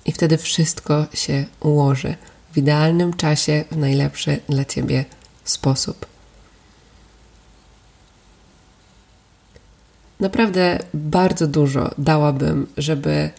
i 0.06 0.12
wtedy 0.12 0.38
wszystko 0.38 1.06
się 1.14 1.46
ułoży 1.60 2.16
w 2.52 2.58
idealnym 2.58 3.14
czasie, 3.14 3.64
w 3.72 3.78
najlepszy 3.78 4.40
dla 4.50 4.66
ciebie 4.66 5.06
sposób. 5.44 6.11
Naprawdę 10.22 10.80
bardzo 10.94 11.48
dużo 11.48 11.92
dałabym, 11.98 12.68
żeby 12.78 13.30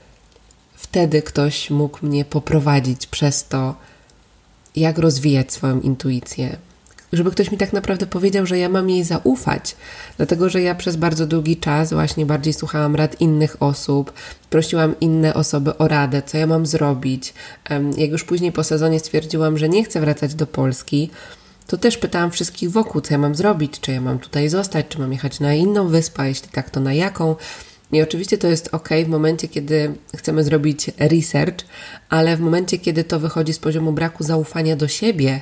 wtedy 0.74 1.22
ktoś 1.22 1.70
mógł 1.70 2.06
mnie 2.06 2.24
poprowadzić 2.24 3.06
przez 3.06 3.48
to, 3.48 3.74
jak 4.76 4.98
rozwijać 4.98 5.52
swoją 5.52 5.80
intuicję, 5.80 6.56
żeby 7.12 7.30
ktoś 7.30 7.50
mi 7.50 7.58
tak 7.58 7.72
naprawdę 7.72 8.06
powiedział, 8.06 8.46
że 8.46 8.58
ja 8.58 8.68
mam 8.68 8.90
jej 8.90 9.04
zaufać. 9.04 9.76
Dlatego, 10.16 10.48
że 10.48 10.62
ja 10.62 10.74
przez 10.74 10.96
bardzo 10.96 11.26
długi 11.26 11.56
czas 11.56 11.92
właśnie 11.92 12.26
bardziej 12.26 12.52
słuchałam 12.52 12.96
rad 12.96 13.20
innych 13.20 13.62
osób, 13.62 14.12
prosiłam 14.50 15.00
inne 15.00 15.34
osoby 15.34 15.78
o 15.78 15.88
radę, 15.88 16.22
co 16.26 16.38
ja 16.38 16.46
mam 16.46 16.66
zrobić. 16.66 17.34
Jak 17.96 18.10
już 18.10 18.24
później 18.24 18.52
po 18.52 18.64
sezonie 18.64 19.00
stwierdziłam, 19.00 19.58
że 19.58 19.68
nie 19.68 19.84
chcę 19.84 20.00
wracać 20.00 20.34
do 20.34 20.46
Polski, 20.46 21.10
to 21.72 21.78
też 21.78 21.98
pytałam 21.98 22.30
wszystkich 22.30 22.70
wokół, 22.70 23.00
co 23.00 23.14
ja 23.14 23.18
mam 23.18 23.34
zrobić, 23.34 23.80
czy 23.80 23.92
ja 23.92 24.00
mam 24.00 24.18
tutaj 24.18 24.48
zostać, 24.48 24.86
czy 24.88 24.98
mam 24.98 25.12
jechać 25.12 25.40
na 25.40 25.54
inną 25.54 25.88
wyspę, 25.88 26.28
jeśli 26.28 26.48
tak, 26.48 26.70
to 26.70 26.80
na 26.80 26.94
jaką. 26.94 27.36
I 27.92 28.02
oczywiście 28.02 28.38
to 28.38 28.48
jest 28.48 28.68
ok 28.72 28.88
w 29.04 29.08
momencie, 29.08 29.48
kiedy 29.48 29.94
chcemy 30.16 30.44
zrobić 30.44 30.90
research, 30.98 31.64
ale 32.08 32.36
w 32.36 32.40
momencie, 32.40 32.78
kiedy 32.78 33.04
to 33.04 33.20
wychodzi 33.20 33.52
z 33.52 33.58
poziomu 33.58 33.92
braku 33.92 34.24
zaufania 34.24 34.76
do 34.76 34.88
siebie, 34.88 35.40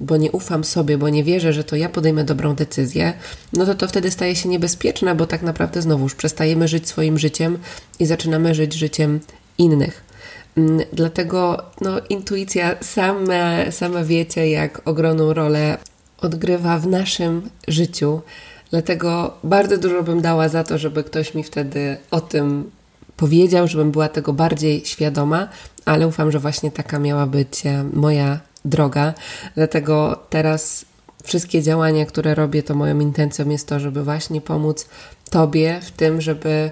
bo 0.00 0.16
nie 0.16 0.32
ufam 0.32 0.64
sobie, 0.64 0.98
bo 0.98 1.08
nie 1.08 1.24
wierzę, 1.24 1.52
że 1.52 1.64
to 1.64 1.76
ja 1.76 1.88
podejmę 1.88 2.24
dobrą 2.24 2.54
decyzję, 2.54 3.12
no 3.52 3.66
to 3.66 3.74
to 3.74 3.88
wtedy 3.88 4.10
staje 4.10 4.36
się 4.36 4.48
niebezpieczne, 4.48 5.14
bo 5.14 5.26
tak 5.26 5.42
naprawdę 5.42 5.82
znowuż 5.82 6.14
przestajemy 6.14 6.68
żyć 6.68 6.88
swoim 6.88 7.18
życiem 7.18 7.58
i 7.98 8.06
zaczynamy 8.06 8.54
żyć 8.54 8.74
życiem 8.74 9.20
innych. 9.58 10.04
Mm, 10.56 10.80
dlatego 10.92 11.62
no, 11.80 12.00
intuicja 12.08 12.76
sama, 12.80 13.70
sama 13.70 14.04
wiecie, 14.04 14.50
jak 14.50 14.80
ogromną 14.84 15.32
rolę 15.32 15.78
odgrywa 16.18 16.78
w 16.78 16.86
naszym 16.86 17.50
życiu. 17.68 18.20
Dlatego 18.70 19.34
bardzo 19.44 19.78
dużo 19.78 20.02
bym 20.02 20.20
dała 20.20 20.48
za 20.48 20.64
to, 20.64 20.78
żeby 20.78 21.04
ktoś 21.04 21.34
mi 21.34 21.44
wtedy 21.44 21.96
o 22.10 22.20
tym 22.20 22.70
powiedział, 23.16 23.68
żebym 23.68 23.90
była 23.90 24.08
tego 24.08 24.32
bardziej 24.32 24.84
świadoma, 24.84 25.48
ale 25.84 26.06
ufam, 26.06 26.30
że 26.30 26.38
właśnie 26.38 26.70
taka 26.70 26.98
miała 26.98 27.26
być 27.26 27.66
e, 27.66 27.84
moja 27.92 28.40
droga. 28.64 29.14
Dlatego 29.54 30.20
teraz 30.30 30.84
wszystkie 31.24 31.62
działania, 31.62 32.06
które 32.06 32.34
robię, 32.34 32.62
to 32.62 32.74
moją 32.74 33.00
intencją 33.00 33.48
jest 33.48 33.68
to, 33.68 33.80
żeby 33.80 34.04
właśnie 34.04 34.40
pomóc 34.40 34.88
Tobie 35.30 35.80
w 35.82 35.90
tym, 35.90 36.20
żeby 36.20 36.70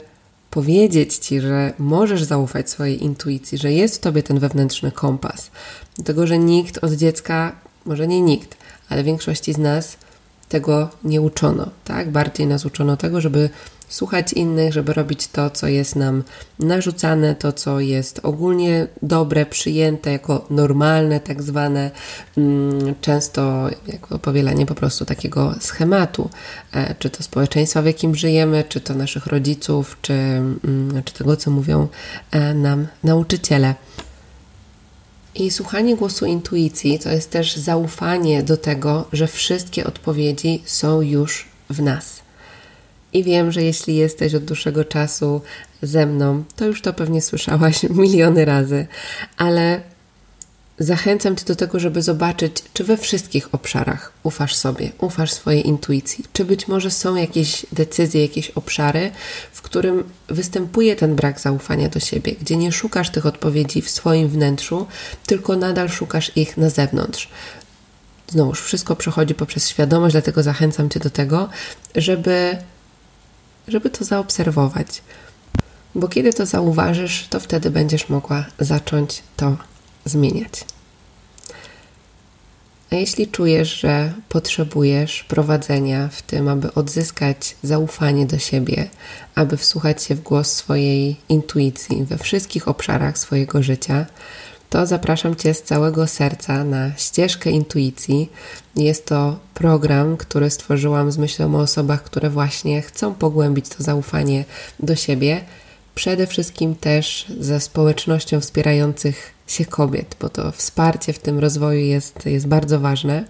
powiedzieć 0.52 1.16
Ci, 1.16 1.40
że 1.40 1.72
możesz 1.78 2.22
zaufać 2.22 2.70
swojej 2.70 3.04
intuicji, 3.04 3.58
że 3.58 3.72
jest 3.72 3.96
w 3.96 4.00
Tobie 4.00 4.22
ten 4.22 4.38
wewnętrzny 4.38 4.92
kompas. 4.92 5.50
Dlatego, 5.96 6.26
że 6.26 6.38
nikt 6.38 6.84
od 6.84 6.92
dziecka, 6.92 7.52
może 7.84 8.06
nie 8.06 8.20
nikt, 8.20 8.56
ale 8.88 9.04
większości 9.04 9.52
z 9.52 9.58
nas 9.58 9.96
tego 10.48 10.90
nie 11.04 11.20
uczono, 11.20 11.70
tak? 11.84 12.10
Bardziej 12.10 12.46
nas 12.46 12.66
uczono 12.66 12.96
tego, 12.96 13.20
żeby 13.20 13.50
słuchać 13.92 14.32
innych, 14.32 14.72
żeby 14.72 14.92
robić 14.92 15.28
to, 15.28 15.50
co 15.50 15.66
jest 15.66 15.96
nam 15.96 16.22
narzucane, 16.58 17.34
to, 17.34 17.52
co 17.52 17.80
jest 17.80 18.20
ogólnie 18.22 18.86
dobre, 19.02 19.46
przyjęte 19.46 20.12
jako 20.12 20.46
normalne, 20.50 21.20
tak 21.20 21.42
zwane, 21.42 21.90
mm, 22.36 22.94
często 23.00 23.70
jako 23.86 24.18
powielanie 24.18 24.66
po 24.66 24.74
prostu 24.74 25.04
takiego 25.04 25.54
schematu, 25.60 26.30
e, 26.72 26.94
czy 26.98 27.10
to 27.10 27.22
społeczeństwa, 27.22 27.82
w 27.82 27.86
jakim 27.86 28.14
żyjemy, 28.14 28.64
czy 28.68 28.80
to 28.80 28.94
naszych 28.94 29.26
rodziców, 29.26 29.96
czy, 30.02 30.12
mm, 30.12 31.02
czy 31.04 31.14
tego, 31.14 31.36
co 31.36 31.50
mówią 31.50 31.88
e, 32.30 32.54
nam 32.54 32.86
nauczyciele. 33.04 33.74
I 35.34 35.50
słuchanie 35.50 35.96
głosu 35.96 36.26
intuicji 36.26 36.98
to 36.98 37.10
jest 37.10 37.30
też 37.30 37.56
zaufanie 37.56 38.42
do 38.42 38.56
tego, 38.56 39.08
że 39.12 39.26
wszystkie 39.26 39.84
odpowiedzi 39.84 40.62
są 40.64 41.00
już 41.00 41.48
w 41.70 41.82
nas. 41.82 42.21
I 43.12 43.24
wiem, 43.24 43.52
że 43.52 43.62
jeśli 43.62 43.96
jesteś 43.96 44.34
od 44.34 44.44
dłuższego 44.44 44.84
czasu 44.84 45.40
ze 45.82 46.06
mną, 46.06 46.44
to 46.56 46.64
już 46.64 46.82
to 46.82 46.92
pewnie 46.92 47.22
słyszałaś 47.22 47.82
miliony 47.90 48.44
razy, 48.44 48.86
ale 49.36 49.80
zachęcam 50.78 51.36
Cię 51.36 51.44
do 51.44 51.56
tego, 51.56 51.80
żeby 51.80 52.02
zobaczyć, 52.02 52.52
czy 52.72 52.84
we 52.84 52.96
wszystkich 52.96 53.54
obszarach 53.54 54.12
ufasz 54.22 54.54
sobie, 54.54 54.92
ufasz 54.98 55.32
swojej 55.32 55.68
intuicji, 55.68 56.24
czy 56.32 56.44
być 56.44 56.68
może 56.68 56.90
są 56.90 57.16
jakieś 57.16 57.66
decyzje, 57.72 58.22
jakieś 58.22 58.50
obszary, 58.50 59.10
w 59.52 59.62
którym 59.62 60.04
występuje 60.28 60.96
ten 60.96 61.16
brak 61.16 61.40
zaufania 61.40 61.88
do 61.88 62.00
siebie, 62.00 62.32
gdzie 62.40 62.56
nie 62.56 62.72
szukasz 62.72 63.10
tych 63.10 63.26
odpowiedzi 63.26 63.82
w 63.82 63.90
swoim 63.90 64.28
wnętrzu, 64.28 64.86
tylko 65.26 65.56
nadal 65.56 65.88
szukasz 65.88 66.36
ich 66.36 66.56
na 66.56 66.70
zewnątrz. 66.70 67.28
Znowuż 68.28 68.62
wszystko 68.62 68.96
przechodzi 68.96 69.34
poprzez 69.34 69.68
świadomość, 69.68 70.12
dlatego 70.12 70.42
zachęcam 70.42 70.90
Cię 70.90 71.00
do 71.00 71.10
tego, 71.10 71.48
żeby 71.94 72.56
żeby 73.68 73.90
to 73.90 74.04
zaobserwować. 74.04 75.02
Bo 75.94 76.08
kiedy 76.08 76.32
to 76.32 76.46
zauważysz, 76.46 77.26
to 77.30 77.40
wtedy 77.40 77.70
będziesz 77.70 78.08
mogła 78.08 78.44
zacząć 78.58 79.22
to 79.36 79.56
zmieniać. 80.04 80.64
A 82.92 82.94
jeśli 82.94 83.28
czujesz, 83.28 83.80
że 83.80 84.12
potrzebujesz 84.28 85.24
prowadzenia 85.24 86.08
w 86.08 86.22
tym, 86.22 86.48
aby 86.48 86.74
odzyskać 86.74 87.56
zaufanie 87.62 88.26
do 88.26 88.38
siebie, 88.38 88.88
aby 89.34 89.56
wsłuchać 89.56 90.02
się 90.02 90.14
w 90.14 90.20
głos 90.20 90.52
swojej 90.52 91.16
intuicji 91.28 92.04
we 92.04 92.18
wszystkich 92.18 92.68
obszarach 92.68 93.18
swojego 93.18 93.62
życia, 93.62 94.06
to 94.72 94.86
zapraszam 94.86 95.36
Cię 95.36 95.54
z 95.54 95.62
całego 95.62 96.06
serca 96.06 96.64
na 96.64 96.96
ścieżkę 96.96 97.50
intuicji. 97.50 98.30
Jest 98.76 99.06
to 99.06 99.38
program, 99.54 100.16
który 100.16 100.50
stworzyłam 100.50 101.12
z 101.12 101.18
myślą 101.18 101.54
o 101.54 101.58
osobach, 101.58 102.02
które 102.02 102.30
właśnie 102.30 102.82
chcą 102.82 103.14
pogłębić 103.14 103.68
to 103.68 103.82
zaufanie 103.82 104.44
do 104.80 104.96
siebie. 104.96 105.40
Przede 105.94 106.26
wszystkim 106.26 106.74
też 106.74 107.26
ze 107.40 107.60
społecznością 107.60 108.40
wspierających 108.40 109.34
się 109.52 109.64
kobiet, 109.64 110.16
bo 110.20 110.28
to 110.28 110.52
wsparcie 110.52 111.12
w 111.12 111.18
tym 111.18 111.38
rozwoju 111.38 111.80
jest, 111.80 112.26
jest 112.26 112.46
bardzo 112.46 112.80
ważne. 112.80 113.24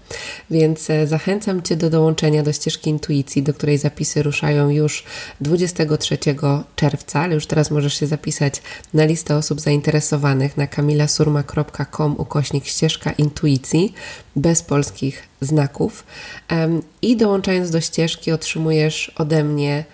Więc 0.51 0.91
e, 0.91 1.07
zachęcam 1.07 1.63
Cię 1.63 1.77
do 1.77 1.91
dołączenia 1.91 2.43
do 2.43 2.53
ścieżki 2.53 2.91
intuicji, 2.91 3.43
do 3.43 3.55
której 3.55 3.79
zapisy 3.79 4.23
ruszają 4.23 4.71
już 4.71 5.05
23 5.41 6.19
czerwca, 6.77 7.21
ale 7.21 7.35
już 7.35 7.47
teraz 7.47 7.71
możesz 7.71 7.95
się 7.95 8.07
zapisać 8.07 8.63
na 8.95 9.05
listę 9.05 9.37
osób 9.37 9.61
zainteresowanych 9.61 10.57
na 10.57 10.67
kamilasurma.com 10.67 12.15
ukośnik 12.19 12.67
ścieżka 12.67 13.13
intuicji 13.13 13.95
bez 14.37 14.63
polskich 14.63 15.23
znaków. 15.41 16.05
I 17.03 17.17
dołączając 17.17 17.71
do 17.71 17.81
ścieżki 17.81 18.33
otrzymujesz 18.33 19.13
ode 19.17 19.45
mnie 19.45 19.85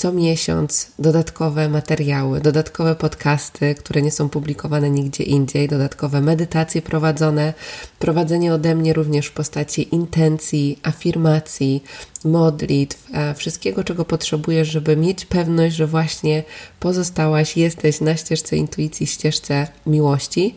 co 0.00 0.12
miesiąc 0.12 0.92
dodatkowe 0.98 1.68
materiały, 1.68 2.40
dodatkowe 2.40 2.94
podcasty, 2.94 3.74
które 3.74 4.02
nie 4.02 4.10
są 4.10 4.28
publikowane 4.28 4.90
nigdzie 4.90 5.24
indziej, 5.24 5.68
dodatkowe 5.68 6.20
medytacje 6.20 6.82
prowadzone, 6.82 7.54
prowadzenie 7.98 8.54
ode 8.54 8.74
mnie 8.74 8.92
również 8.92 9.26
w 9.26 9.32
postaci 9.32 9.94
intencji, 9.94 10.78
afirmacji, 10.82 11.82
modlitw, 12.24 13.06
e, 13.14 13.34
wszystkiego, 13.34 13.84
czego 13.84 14.04
potrzebujesz, 14.04 14.68
żeby 14.68 14.96
mieć 14.96 15.26
pewność, 15.26 15.76
że 15.76 15.86
właśnie 15.86 16.42
pozostałaś, 16.80 17.56
jesteś 17.56 18.00
na 18.00 18.16
ścieżce 18.16 18.56
intuicji, 18.56 19.06
ścieżce 19.06 19.66
miłości. 19.86 20.54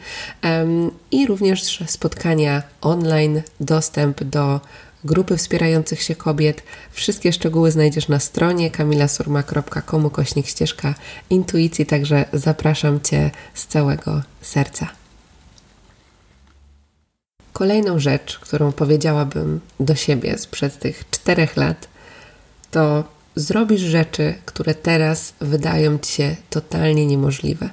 I 1.12 1.28
również 1.28 1.84
spotkania 1.88 2.64
online, 2.82 3.42
dostęp 3.60 4.24
do 4.24 4.60
grupy 5.06 5.38
wspierających 5.38 6.02
się 6.02 6.16
kobiet. 6.16 6.64
Wszystkie 6.92 7.34
szczegóły 7.34 7.72
znajdziesz 7.72 8.08
na 8.08 8.20
stronie 8.20 8.72
kamilasurma.com 8.72 10.10
kośnik 10.10 10.48
ścieżka 10.48 10.96
intuicji, 11.30 11.86
także 11.86 12.26
zapraszam 12.34 13.02
Cię 13.02 13.32
z 13.54 13.68
całego 13.68 14.22
serca. 14.42 14.88
Kolejną 17.54 18.00
rzecz, 18.00 18.40
którą 18.40 18.72
powiedziałabym 18.72 19.60
do 19.80 19.96
siebie 19.96 20.38
sprzed 20.38 20.80
tych 20.80 21.10
czterech 21.12 21.58
lat, 21.58 21.88
to 22.72 23.04
zrobisz 23.36 23.82
rzeczy, 23.82 24.36
które 24.46 24.76
teraz 24.76 25.34
wydają 25.42 26.00
Ci 26.00 26.12
się 26.12 26.36
totalnie 26.50 27.06
niemożliwe. 27.06 27.70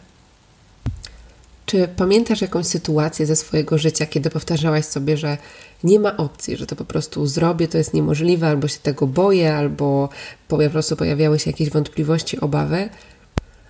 Czy 1.70 1.88
pamiętasz 1.96 2.40
jakąś 2.40 2.66
sytuację 2.66 3.26
ze 3.26 3.36
swojego 3.36 3.78
życia, 3.78 4.06
kiedy 4.06 4.30
powtarzałaś 4.30 4.84
sobie, 4.84 5.16
że 5.16 5.36
nie 5.84 6.00
ma 6.00 6.16
opcji, 6.16 6.56
że 6.56 6.66
to 6.66 6.76
po 6.76 6.84
prostu 6.84 7.26
zrobię, 7.26 7.68
to 7.68 7.78
jest 7.78 7.94
niemożliwe, 7.94 8.48
albo 8.48 8.68
się 8.68 8.78
tego 8.82 9.06
boję, 9.06 9.54
albo 9.54 10.08
po 10.48 10.58
prostu 10.70 10.96
pojawiały 10.96 11.38
się 11.38 11.50
jakieś 11.50 11.70
wątpliwości, 11.70 12.40
obawy, 12.40 12.88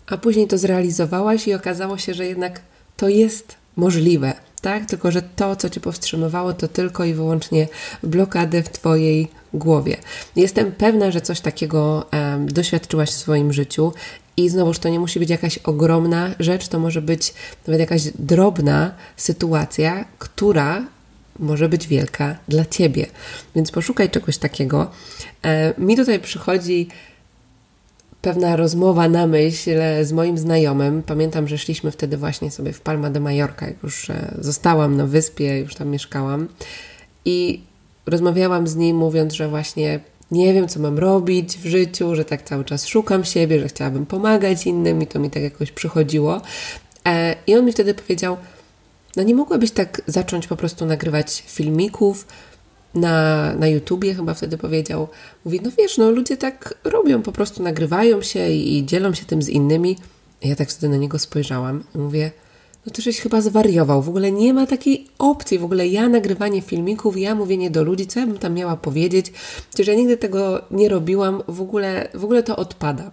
a 0.06 0.16
później 0.16 0.46
to 0.46 0.58
zrealizowałaś 0.58 1.48
i 1.48 1.54
okazało 1.54 1.98
się, 1.98 2.14
że 2.14 2.26
jednak 2.26 2.60
to 2.96 3.08
jest 3.08 3.54
możliwe, 3.76 4.32
tak? 4.60 4.86
Tylko, 4.86 5.10
że 5.10 5.22
to, 5.22 5.56
co 5.56 5.70
cię 5.70 5.80
powstrzymywało, 5.80 6.52
to 6.52 6.68
tylko 6.68 7.04
i 7.04 7.14
wyłącznie 7.14 7.68
blokady 8.02 8.62
w 8.62 8.68
twojej 8.68 9.28
głowie. 9.54 9.96
Jestem 10.36 10.72
pewna, 10.72 11.10
że 11.10 11.20
coś 11.20 11.40
takiego 11.40 12.06
doświadczyłaś 12.40 13.10
w 13.10 13.14
swoim 13.14 13.52
życiu 13.52 13.92
i 14.36 14.48
znowuż 14.48 14.78
to 14.78 14.88
nie 14.88 15.00
musi 15.00 15.18
być 15.18 15.30
jakaś 15.30 15.58
ogromna 15.58 16.30
rzecz, 16.38 16.68
to 16.68 16.78
może 16.78 17.02
być 17.02 17.34
nawet 17.66 17.80
jakaś 17.80 18.02
drobna 18.18 18.94
sytuacja, 19.16 20.04
która 20.18 20.84
może 21.38 21.68
być 21.68 21.88
wielka 21.88 22.36
dla 22.48 22.64
ciebie. 22.64 23.06
Więc 23.54 23.70
poszukaj 23.70 24.10
czegoś 24.10 24.38
takiego. 24.38 24.90
E, 25.42 25.74
mi 25.80 25.96
tutaj 25.96 26.20
przychodzi 26.20 26.88
pewna 28.22 28.56
rozmowa 28.56 29.08
na 29.08 29.26
myśl 29.26 29.70
z 30.02 30.12
moim 30.12 30.38
znajomym. 30.38 31.02
Pamiętam, 31.02 31.48
że 31.48 31.58
szliśmy 31.58 31.90
wtedy 31.90 32.16
właśnie 32.16 32.50
sobie 32.50 32.72
w 32.72 32.80
Palma 32.80 33.10
de 33.10 33.20
Mallorca, 33.20 33.66
jak 33.66 33.82
już 33.82 34.10
e, 34.10 34.34
zostałam 34.38 34.96
na 34.96 35.06
wyspie, 35.06 35.58
już 35.58 35.74
tam 35.74 35.88
mieszkałam. 35.88 36.48
I 37.24 37.62
rozmawiałam 38.06 38.66
z 38.66 38.76
nim, 38.76 38.96
mówiąc, 38.96 39.32
że 39.32 39.48
właśnie 39.48 40.00
nie 40.30 40.54
wiem, 40.54 40.68
co 40.68 40.80
mam 40.80 40.98
robić 40.98 41.58
w 41.58 41.66
życiu, 41.66 42.14
że 42.14 42.24
tak 42.24 42.42
cały 42.42 42.64
czas 42.64 42.86
szukam 42.86 43.24
siebie, 43.24 43.60
że 43.60 43.68
chciałabym 43.68 44.06
pomagać 44.06 44.66
innym 44.66 45.02
i 45.02 45.06
to 45.06 45.18
mi 45.18 45.30
tak 45.30 45.42
jakoś 45.42 45.72
przychodziło. 45.72 46.40
E, 47.06 47.36
I 47.46 47.56
on 47.56 47.64
mi 47.64 47.72
wtedy 47.72 47.94
powiedział: 47.94 48.36
No, 49.16 49.22
nie 49.22 49.34
mogłabyś 49.34 49.70
tak 49.70 50.02
zacząć 50.06 50.46
po 50.46 50.56
prostu 50.56 50.86
nagrywać 50.86 51.44
filmików 51.46 52.26
na, 52.94 53.54
na 53.54 53.68
YouTubie, 53.68 54.14
chyba 54.14 54.34
wtedy 54.34 54.58
powiedział. 54.58 55.08
Mówi: 55.44 55.60
No 55.62 55.70
wiesz, 55.78 55.98
no 55.98 56.10
ludzie 56.10 56.36
tak 56.36 56.74
robią, 56.84 57.22
po 57.22 57.32
prostu 57.32 57.62
nagrywają 57.62 58.22
się 58.22 58.50
i, 58.50 58.78
i 58.78 58.86
dzielą 58.86 59.14
się 59.14 59.24
tym 59.24 59.42
z 59.42 59.48
innymi. 59.48 59.96
I 60.42 60.48
ja 60.48 60.56
tak 60.56 60.70
wtedy 60.70 60.88
na 60.88 60.96
niego 60.96 61.18
spojrzałam 61.18 61.84
i 61.94 61.98
mówię: 61.98 62.30
no 62.86 62.92
to 62.92 63.02
żeś 63.02 63.20
chyba 63.20 63.40
zwariował. 63.40 64.02
W 64.02 64.08
ogóle 64.08 64.32
nie 64.32 64.54
ma 64.54 64.66
takiej 64.66 65.06
opcji. 65.18 65.58
W 65.58 65.64
ogóle 65.64 65.88
ja 65.88 66.08
nagrywanie 66.08 66.62
filmików, 66.62 67.16
ja 67.16 67.34
mówienie 67.34 67.70
do 67.70 67.84
ludzi, 67.84 68.06
co 68.06 68.20
ja 68.20 68.26
bym 68.26 68.38
tam 68.38 68.54
miała 68.54 68.76
powiedzieć. 68.76 69.32
Przecież 69.68 69.86
ja 69.86 69.94
nigdy 69.94 70.16
tego 70.16 70.62
nie 70.70 70.88
robiłam. 70.88 71.42
W 71.48 71.60
ogóle, 71.60 72.08
w 72.14 72.24
ogóle 72.24 72.42
to 72.42 72.56
odpada. 72.56 73.10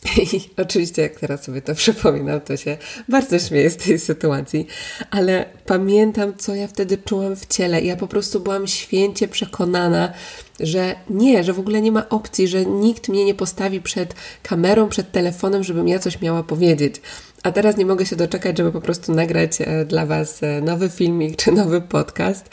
I 0.32 0.40
oczywiście, 0.56 1.02
jak 1.02 1.20
teraz 1.20 1.44
sobie 1.44 1.62
to 1.62 1.74
przypominam, 1.74 2.40
to 2.40 2.56
się 2.56 2.76
bardzo 3.08 3.38
śmieję 3.38 3.70
z 3.70 3.76
tej 3.76 3.98
sytuacji, 3.98 4.66
ale 5.10 5.44
pamiętam, 5.66 6.32
co 6.36 6.54
ja 6.54 6.68
wtedy 6.68 6.98
czułam 6.98 7.36
w 7.36 7.46
ciele. 7.46 7.82
Ja 7.82 7.96
po 7.96 8.06
prostu 8.06 8.40
byłam 8.40 8.66
święcie 8.66 9.28
przekonana, 9.28 10.12
że 10.60 10.94
nie, 11.10 11.44
że 11.44 11.52
w 11.52 11.60
ogóle 11.60 11.80
nie 11.80 11.92
ma 11.92 12.08
opcji, 12.08 12.48
że 12.48 12.66
nikt 12.66 13.08
mnie 13.08 13.24
nie 13.24 13.34
postawi 13.34 13.80
przed 13.80 14.14
kamerą, 14.42 14.88
przed 14.88 15.12
telefonem, 15.12 15.64
żebym 15.64 15.88
ja 15.88 15.98
coś 15.98 16.20
miała 16.20 16.42
powiedzieć. 16.42 16.94
A 17.42 17.52
teraz 17.52 17.76
nie 17.76 17.86
mogę 17.86 18.06
się 18.06 18.16
doczekać, 18.16 18.58
żeby 18.58 18.72
po 18.72 18.80
prostu 18.80 19.14
nagrać 19.14 19.60
e, 19.60 19.84
dla 19.84 20.06
Was 20.06 20.42
e, 20.42 20.60
nowy 20.60 20.88
filmik 20.88 21.36
czy 21.36 21.52
nowy 21.52 21.80
podcast. 21.80 22.50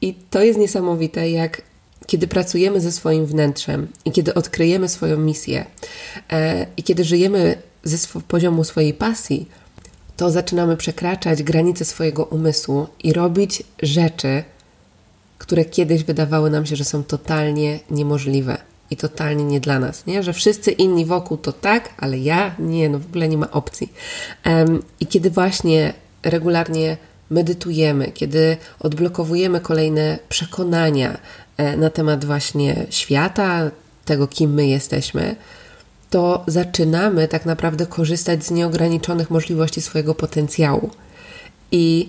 I 0.00 0.14
to 0.30 0.42
jest 0.42 0.58
niesamowite, 0.58 1.30
jak 1.30 1.62
kiedy 2.06 2.28
pracujemy 2.28 2.80
ze 2.80 2.92
swoim 2.92 3.26
wnętrzem 3.26 3.88
i 4.04 4.12
kiedy 4.12 4.34
odkryjemy 4.34 4.88
swoją 4.88 5.18
misję 5.18 5.64
e, 6.32 6.66
i 6.76 6.82
kiedy 6.82 7.04
żyjemy 7.04 7.62
ze 7.84 7.96
sw- 7.96 8.22
poziomu 8.28 8.64
swojej 8.64 8.94
pasji, 8.94 9.48
to 10.16 10.30
zaczynamy 10.30 10.76
przekraczać 10.76 11.42
granice 11.42 11.84
swojego 11.84 12.24
umysłu 12.24 12.86
i 13.02 13.12
robić 13.12 13.62
rzeczy, 13.82 14.44
które 15.38 15.64
kiedyś 15.64 16.04
wydawały 16.04 16.50
nam 16.50 16.66
się, 16.66 16.76
że 16.76 16.84
są 16.84 17.04
totalnie 17.04 17.80
niemożliwe 17.90 18.67
i 18.90 18.96
totalnie 18.96 19.44
nie 19.44 19.60
dla 19.60 19.78
nas, 19.78 20.06
nie? 20.06 20.22
Że 20.22 20.32
wszyscy 20.32 20.70
inni 20.70 21.06
wokół 21.06 21.36
to 21.36 21.52
tak, 21.52 21.94
ale 21.96 22.18
ja 22.18 22.54
nie, 22.58 22.88
no 22.88 22.98
w 22.98 23.06
ogóle 23.06 23.28
nie 23.28 23.38
ma 23.38 23.50
opcji. 23.50 23.92
Um, 24.46 24.82
I 25.00 25.06
kiedy 25.06 25.30
właśnie 25.30 25.92
regularnie 26.22 26.96
medytujemy, 27.30 28.12
kiedy 28.12 28.56
odblokowujemy 28.80 29.60
kolejne 29.60 30.18
przekonania 30.28 31.18
e, 31.56 31.76
na 31.76 31.90
temat 31.90 32.24
właśnie 32.24 32.86
świata, 32.90 33.70
tego, 34.04 34.26
kim 34.26 34.54
my 34.54 34.66
jesteśmy, 34.66 35.36
to 36.10 36.44
zaczynamy 36.46 37.28
tak 37.28 37.46
naprawdę 37.46 37.86
korzystać 37.86 38.44
z 38.44 38.50
nieograniczonych 38.50 39.30
możliwości 39.30 39.82
swojego 39.82 40.14
potencjału. 40.14 40.90
I 41.72 42.08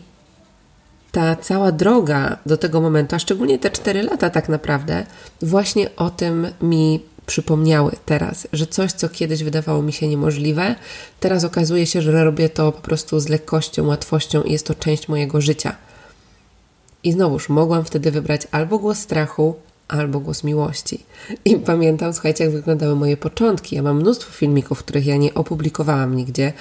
ta 1.11 1.35
cała 1.35 1.71
droga 1.71 2.37
do 2.45 2.57
tego 2.57 2.81
momentu, 2.81 3.15
a 3.15 3.19
szczególnie 3.19 3.59
te 3.59 3.71
4 3.71 4.03
lata 4.03 4.29
tak 4.29 4.49
naprawdę, 4.49 5.05
właśnie 5.41 5.95
o 5.95 6.09
tym 6.09 6.47
mi 6.61 6.99
przypomniały 7.25 7.91
teraz, 8.05 8.47
że 8.53 8.67
coś, 8.67 8.91
co 8.91 9.09
kiedyś 9.09 9.43
wydawało 9.43 9.81
mi 9.81 9.93
się 9.93 10.07
niemożliwe, 10.07 10.75
teraz 11.19 11.43
okazuje 11.43 11.85
się, 11.85 12.01
że 12.01 12.23
robię 12.23 12.49
to 12.49 12.71
po 12.71 12.81
prostu 12.81 13.19
z 13.19 13.27
lekkością, 13.29 13.87
łatwością 13.87 14.43
i 14.43 14.51
jest 14.51 14.67
to 14.67 14.75
część 14.75 15.07
mojego 15.07 15.41
życia. 15.41 15.75
I 17.03 17.11
znowuż 17.11 17.49
mogłam 17.49 17.85
wtedy 17.85 18.11
wybrać 18.11 18.47
albo 18.51 18.79
głos 18.79 18.99
strachu, 18.99 19.55
albo 19.89 20.19
głos 20.19 20.43
miłości. 20.43 21.03
I 21.45 21.55
pamiętam, 21.55 22.13
słuchajcie, 22.13 22.43
jak 22.43 22.53
wyglądały 22.53 22.95
moje 22.95 23.17
początki. 23.17 23.75
Ja 23.75 23.83
mam 23.83 23.99
mnóstwo 23.99 24.31
filmików, 24.31 24.79
których 24.79 25.05
ja 25.05 25.17
nie 25.17 25.33
opublikowałam 25.33 26.15
nigdzie, 26.15 26.53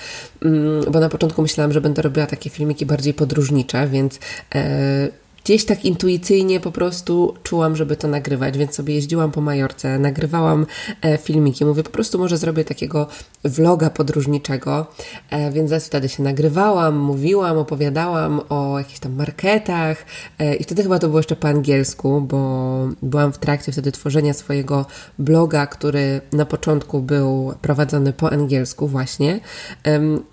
mm, 0.43 0.85
bo 0.93 1.01
na 1.01 1.09
początku 1.09 1.43
myślałam, 1.43 1.73
że 1.73 1.81
będę 1.81 2.03
robiła 2.03 2.27
takie 2.27 2.51
filmiki 2.51 2.87
bardziej 2.87 3.15
podróżnicze, 3.15 3.89
więc. 3.89 4.19
E, 4.55 5.28
gdzieś 5.49 5.65
tak 5.65 5.85
intuicyjnie 5.85 6.61
po 6.61 6.73
prostu 6.73 7.35
czułam, 7.43 7.77
żeby 7.77 7.97
to 7.97 8.09
nagrywać, 8.09 8.59
więc 8.59 8.75
sobie 8.75 8.95
jeździłam 8.95 9.31
po 9.31 9.41
Majorce, 9.41 9.99
nagrywałam 9.99 10.67
e, 11.03 11.19
filmiki. 11.19 11.65
Mówię, 11.65 11.83
po 11.83 11.91
prostu 11.91 12.19
może 12.19 12.37
zrobię 12.37 12.65
takiego 12.65 13.07
vloga 13.45 13.91
podróżniczego, 13.91 14.87
e, 15.31 15.51
więc 15.51 15.87
wtedy 15.87 16.09
się 16.09 16.23
nagrywałam, 16.23 16.97
mówiłam, 16.97 17.59
opowiadałam 17.59 18.41
o 18.49 18.79
jakichś 18.79 18.99
tam 18.99 19.15
marketach 19.15 20.05
e, 20.39 20.55
i 20.55 20.65
wtedy 20.65 20.83
chyba 20.83 20.99
to 20.99 21.09
było 21.09 21.19
jeszcze 21.19 21.37
po 21.37 21.49
angielsku, 21.49 22.21
bo 22.21 22.89
byłam 23.03 23.33
w 23.33 23.39
trakcie 23.39 23.73
wtedy 23.73 23.93
tworzenia 23.93 24.35
swojego 24.35 24.87
bloga, 25.19 25.67
który 25.67 26.21
na 26.33 26.47
początku 26.47 27.01
był 27.01 27.55
prowadzony 27.63 28.13
po 28.13 28.33
angielsku 28.33 28.89
właśnie, 28.89 29.41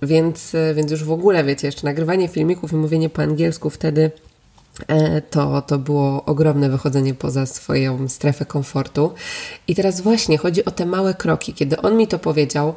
więc, 0.02 0.54
więc 0.76 0.92
już 0.92 1.04
w 1.04 1.12
ogóle, 1.12 1.44
wiecie, 1.44 1.68
jeszcze 1.68 1.88
nagrywanie 1.88 2.28
filmików 2.28 2.74
i 2.74 2.76
mówienie 2.76 3.10
po 3.10 3.22
angielsku 3.22 3.70
wtedy 3.70 4.12
to, 5.30 5.62
to 5.62 5.78
było 5.78 6.26
ogromne 6.26 6.70
wychodzenie 6.70 7.14
poza 7.14 7.46
swoją 7.46 8.08
strefę 8.08 8.46
komfortu. 8.46 9.14
I 9.68 9.76
teraz 9.76 10.02
właśnie 10.02 10.38
chodzi 10.38 10.66
o 10.66 10.72
te 10.72 10.86
małe 10.86 11.14
kroki. 11.14 11.54
Kiedy 11.54 11.82
on 11.82 11.98
mi 11.98 12.08
to 12.08 12.20
powiedział, 12.20 12.76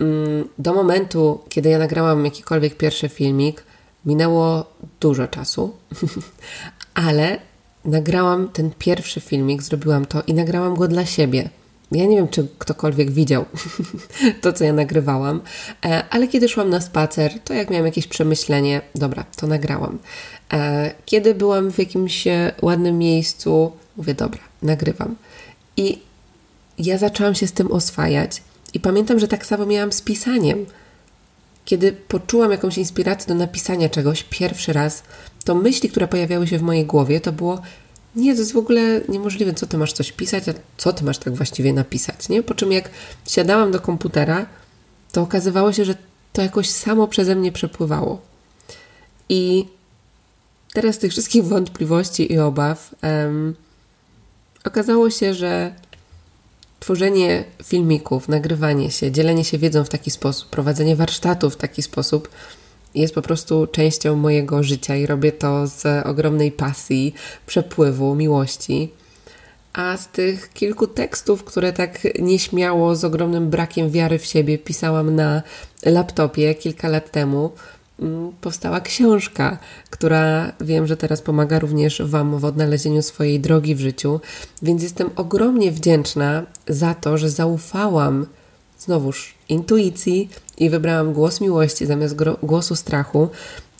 mm, 0.00 0.48
do 0.58 0.74
momentu, 0.74 1.40
kiedy 1.48 1.68
ja 1.68 1.78
nagrałam 1.78 2.24
jakikolwiek 2.24 2.76
pierwszy 2.76 3.08
filmik, 3.08 3.64
minęło 4.06 4.64
dużo 5.00 5.28
czasu, 5.28 5.76
ale 7.06 7.38
nagrałam 7.84 8.48
ten 8.48 8.70
pierwszy 8.78 9.20
filmik, 9.20 9.62
zrobiłam 9.62 10.06
to 10.06 10.22
i 10.26 10.34
nagrałam 10.34 10.74
go 10.74 10.88
dla 10.88 11.06
siebie. 11.06 11.50
Ja 11.92 12.06
nie 12.06 12.16
wiem, 12.16 12.28
czy 12.28 12.48
ktokolwiek 12.58 13.10
widział 13.10 13.44
to, 14.42 14.52
co 14.52 14.64
ja 14.64 14.72
nagrywałam, 14.72 15.40
e, 15.84 16.04
ale 16.10 16.28
kiedy 16.28 16.48
szłam 16.48 16.70
na 16.70 16.80
spacer, 16.80 17.40
to 17.44 17.54
jak 17.54 17.70
miałam 17.70 17.86
jakieś 17.86 18.06
przemyślenie, 18.06 18.80
dobra, 18.94 19.24
to 19.36 19.46
nagrałam. 19.46 19.98
E, 20.52 20.94
kiedy 21.06 21.34
byłam 21.34 21.70
w 21.70 21.78
jakimś 21.78 22.26
e, 22.26 22.52
ładnym 22.62 22.98
miejscu, 22.98 23.72
mówię, 23.96 24.14
dobra, 24.14 24.40
nagrywam. 24.62 25.16
I 25.76 25.98
ja 26.78 26.98
zaczęłam 26.98 27.34
się 27.34 27.46
z 27.46 27.52
tym 27.52 27.72
oswajać. 27.72 28.42
I 28.74 28.80
pamiętam, 28.80 29.18
że 29.18 29.28
tak 29.28 29.46
samo 29.46 29.66
miałam 29.66 29.92
z 29.92 30.02
pisaniem. 30.02 30.66
Kiedy 31.64 31.92
poczułam 31.92 32.50
jakąś 32.50 32.78
inspirację 32.78 33.28
do 33.28 33.34
napisania 33.34 33.88
czegoś 33.88 34.22
pierwszy 34.22 34.72
raz, 34.72 35.02
to 35.44 35.54
myśli, 35.54 35.88
które 35.88 36.08
pojawiały 36.08 36.46
się 36.46 36.58
w 36.58 36.62
mojej 36.62 36.86
głowie, 36.86 37.20
to 37.20 37.32
było 37.32 37.62
nie, 38.16 38.34
to 38.34 38.40
jest 38.40 38.52
w 38.52 38.56
ogóle 38.56 39.00
niemożliwe, 39.08 39.54
co 39.54 39.66
ty 39.66 39.78
masz 39.78 39.92
coś 39.92 40.12
pisać, 40.12 40.48
a 40.48 40.52
co 40.76 40.92
ty 40.92 41.04
masz 41.04 41.18
tak 41.18 41.34
właściwie 41.34 41.72
napisać, 41.72 42.28
nie? 42.28 42.42
Po 42.42 42.54
czym 42.54 42.72
jak 42.72 42.90
siadałam 43.28 43.70
do 43.70 43.80
komputera, 43.80 44.46
to 45.12 45.22
okazywało 45.22 45.72
się, 45.72 45.84
że 45.84 45.94
to 46.32 46.42
jakoś 46.42 46.70
samo 46.70 47.08
przeze 47.08 47.36
mnie 47.36 47.52
przepływało. 47.52 48.20
I 49.28 49.66
teraz 50.72 50.98
tych 50.98 51.12
wszystkich 51.12 51.44
wątpliwości 51.44 52.32
i 52.32 52.38
obaw 52.38 52.94
um, 53.02 53.54
okazało 54.64 55.10
się, 55.10 55.34
że 55.34 55.74
tworzenie 56.80 57.44
filmików, 57.64 58.28
nagrywanie 58.28 58.90
się, 58.90 59.12
dzielenie 59.12 59.44
się 59.44 59.58
wiedzą 59.58 59.84
w 59.84 59.88
taki 59.88 60.10
sposób, 60.10 60.50
prowadzenie 60.50 60.96
warsztatów 60.96 61.54
w 61.54 61.56
taki 61.56 61.82
sposób 61.82 62.28
jest 62.94 63.14
po 63.14 63.22
prostu 63.22 63.66
częścią 63.66 64.16
mojego 64.16 64.62
życia 64.62 64.96
i 64.96 65.06
robię 65.06 65.32
to 65.32 65.66
z 65.66 66.06
ogromnej 66.06 66.52
pasji, 66.52 67.14
przepływu, 67.46 68.14
miłości. 68.14 68.90
A 69.72 69.96
z 69.96 70.08
tych 70.08 70.52
kilku 70.52 70.86
tekstów, 70.86 71.44
które 71.44 71.72
tak 71.72 71.98
nieśmiało, 72.18 72.96
z 72.96 73.04
ogromnym 73.04 73.50
brakiem 73.50 73.90
wiary 73.90 74.18
w 74.18 74.24
siebie 74.24 74.58
pisałam 74.58 75.14
na 75.14 75.42
laptopie 75.86 76.54
kilka 76.54 76.88
lat 76.88 77.10
temu, 77.10 77.50
mm, 78.00 78.32
powstała 78.40 78.80
książka, 78.80 79.58
która 79.90 80.52
wiem, 80.60 80.86
że 80.86 80.96
teraz 80.96 81.22
pomaga 81.22 81.58
również 81.58 82.02
Wam 82.02 82.38
w 82.38 82.44
odnalezieniu 82.44 83.02
swojej 83.02 83.40
drogi 83.40 83.74
w 83.74 83.80
życiu, 83.80 84.20
więc 84.62 84.82
jestem 84.82 85.10
ogromnie 85.16 85.72
wdzięczna 85.72 86.42
za 86.68 86.94
to, 86.94 87.18
że 87.18 87.30
zaufałam 87.30 88.26
znowuż 88.78 89.34
intuicji 89.48 90.28
i 90.60 90.70
wybrałam 90.70 91.12
głos 91.12 91.40
miłości 91.40 91.86
zamiast 91.86 92.14
głosu 92.42 92.76
strachu, 92.76 93.28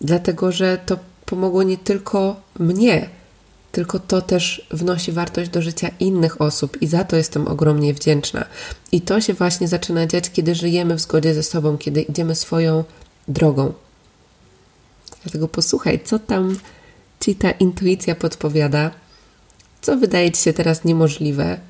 dlatego 0.01 0.53
że 0.53 0.79
to 0.87 0.99
pomogło 1.27 1.63
nie 1.63 1.79
tylko 1.79 2.41
mnie, 2.59 3.09
tylko 3.73 3.99
to 3.99 4.23
też 4.23 4.67
wnosi 4.71 5.13
wartość 5.13 5.51
do 5.51 5.63
życia 5.63 5.91
innych 6.01 6.41
osób 6.41 6.83
i 6.83 6.87
za 6.87 7.05
to 7.05 7.17
jestem 7.17 7.49
ogromnie 7.49 7.95
wdzięczna. 7.95 8.45
I 8.93 9.01
to 9.01 9.21
się 9.21 9.35
właśnie 9.35 9.69
zaczyna 9.69 10.07
dziać, 10.07 10.31
kiedy 10.31 10.55
żyjemy 10.55 10.95
w 10.95 11.01
zgodzie 11.01 11.35
ze 11.35 11.43
sobą, 11.43 11.79
kiedy 11.79 12.03
idziemy 12.03 12.35
swoją 12.35 12.85
drogą. 13.29 13.73
Dlatego 15.23 15.49
posłuchaj, 15.49 16.01
co 16.05 16.19
tam 16.19 16.57
ci 17.21 17.35
ta 17.35 17.51
intuicja 17.51 18.15
podpowiada, 18.15 18.91
co 19.81 19.97
wydaje 19.97 20.33
ci 20.33 20.43
się 20.43 20.53
teraz 20.53 20.85
niemożliwe, 20.85 21.61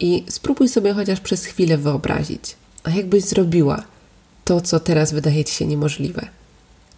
i 0.00 0.24
spróbuj 0.28 0.68
sobie 0.68 0.92
chociaż 0.94 1.20
przez 1.20 1.44
chwilę 1.44 1.78
wyobrazić, 1.78 2.56
a 2.86 2.90
jakbyś 2.90 3.24
zrobiła 3.24 3.82
to, 4.44 4.60
co 4.60 4.80
teraz 4.80 5.12
wydaje 5.12 5.44
ci 5.44 5.54
się 5.54 5.66
niemożliwe, 5.66 6.28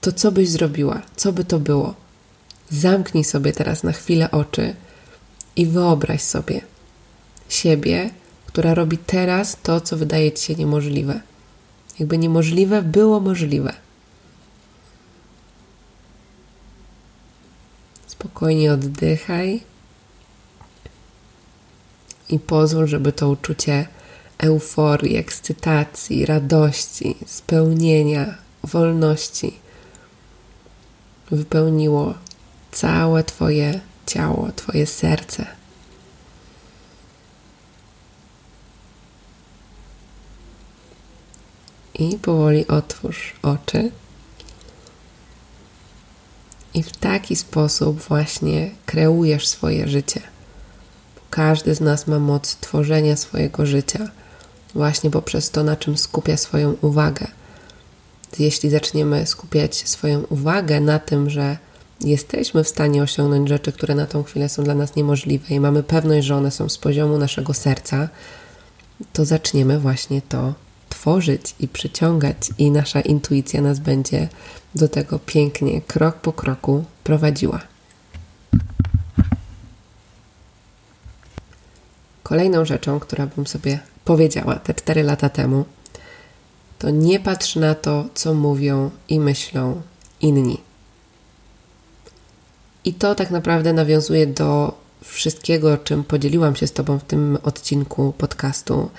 to 0.00 0.12
co 0.12 0.32
byś 0.32 0.48
zrobiła, 0.48 1.02
co 1.16 1.32
by 1.32 1.44
to 1.44 1.58
było? 1.58 1.94
Zamknij 2.70 3.24
sobie 3.24 3.52
teraz 3.52 3.82
na 3.82 3.92
chwilę 3.92 4.30
oczy 4.30 4.74
i 5.56 5.66
wyobraź 5.66 6.22
sobie 6.22 6.60
siebie, 7.48 8.10
która 8.46 8.74
robi 8.74 8.98
teraz 8.98 9.56
to, 9.62 9.80
co 9.80 9.96
wydaje 9.96 10.32
ci 10.32 10.44
się 10.44 10.54
niemożliwe. 10.54 11.20
Jakby 11.98 12.18
niemożliwe 12.18 12.82
było 12.82 13.20
możliwe. 13.20 13.72
Spokojnie 18.06 18.72
oddychaj 18.72 19.62
i 22.28 22.38
pozwól, 22.38 22.86
żeby 22.86 23.12
to 23.12 23.28
uczucie 23.28 23.88
euforii, 24.38 25.16
ekscytacji, 25.16 26.26
radości, 26.26 27.16
spełnienia, 27.26 28.34
wolności 28.62 29.52
wypełniło 31.30 32.14
całe 32.72 33.24
Twoje 33.24 33.80
ciało, 34.06 34.48
Twoje 34.56 34.86
serce. 34.86 35.46
I 41.94 42.18
powoli 42.18 42.66
otwórz 42.68 43.34
oczy. 43.42 43.90
I 46.74 46.82
w 46.82 46.96
taki 46.96 47.36
sposób 47.36 48.00
właśnie 48.00 48.70
kreujesz 48.86 49.48
swoje 49.48 49.88
życie. 49.88 50.20
Każdy 51.30 51.74
z 51.74 51.80
nas 51.80 52.06
ma 52.06 52.18
moc 52.18 52.56
tworzenia 52.56 53.16
swojego 53.16 53.66
życia 53.66 54.10
właśnie 54.74 55.10
poprzez 55.10 55.50
to, 55.50 55.62
na 55.62 55.76
czym 55.76 55.98
skupia 55.98 56.36
swoją 56.36 56.74
uwagę. 56.80 57.26
Jeśli 58.38 58.70
zaczniemy 58.70 59.26
skupiać 59.26 59.88
swoją 59.88 60.22
uwagę 60.22 60.80
na 60.80 60.98
tym, 60.98 61.30
że 61.30 61.56
jesteśmy 62.00 62.64
w 62.64 62.68
stanie 62.68 63.02
osiągnąć 63.02 63.48
rzeczy, 63.48 63.72
które 63.72 63.94
na 63.94 64.06
tą 64.06 64.22
chwilę 64.22 64.48
są 64.48 64.64
dla 64.64 64.74
nas 64.74 64.96
niemożliwe 64.96 65.54
i 65.54 65.60
mamy 65.60 65.82
pewność, 65.82 66.26
że 66.26 66.36
one 66.36 66.50
są 66.50 66.68
z 66.68 66.78
poziomu 66.78 67.18
naszego 67.18 67.54
serca, 67.54 68.08
to 69.12 69.24
zaczniemy 69.24 69.78
właśnie 69.78 70.22
to 70.22 70.54
tworzyć 70.88 71.54
i 71.60 71.68
przyciągać, 71.68 72.36
i 72.58 72.70
nasza 72.70 73.00
intuicja 73.00 73.62
nas 73.62 73.78
będzie 73.78 74.28
do 74.74 74.88
tego 74.88 75.18
pięknie, 75.18 75.80
krok 75.80 76.16
po 76.16 76.32
kroku 76.32 76.84
prowadziła. 77.04 77.60
Kolejną 82.22 82.64
rzeczą, 82.64 83.00
która 83.00 83.26
bym 83.26 83.46
sobie 83.46 83.78
powiedziała 84.08 84.54
te 84.54 84.74
4 84.74 85.02
lata 85.02 85.28
temu, 85.28 85.64
to 86.78 86.90
nie 86.90 87.20
patrz 87.20 87.56
na 87.56 87.74
to, 87.74 88.04
co 88.14 88.34
mówią 88.34 88.90
i 89.08 89.20
myślą 89.20 89.82
inni. 90.20 90.58
I 92.84 92.94
to 92.94 93.14
tak 93.14 93.30
naprawdę 93.30 93.72
nawiązuje 93.72 94.26
do 94.26 94.78
wszystkiego, 95.04 95.76
czym 95.76 96.04
podzieliłam 96.04 96.56
się 96.56 96.66
z 96.66 96.72
Tobą 96.72 96.98
w 96.98 97.04
tym 97.04 97.38
odcinku 97.42 98.12
podcastu, 98.18 98.90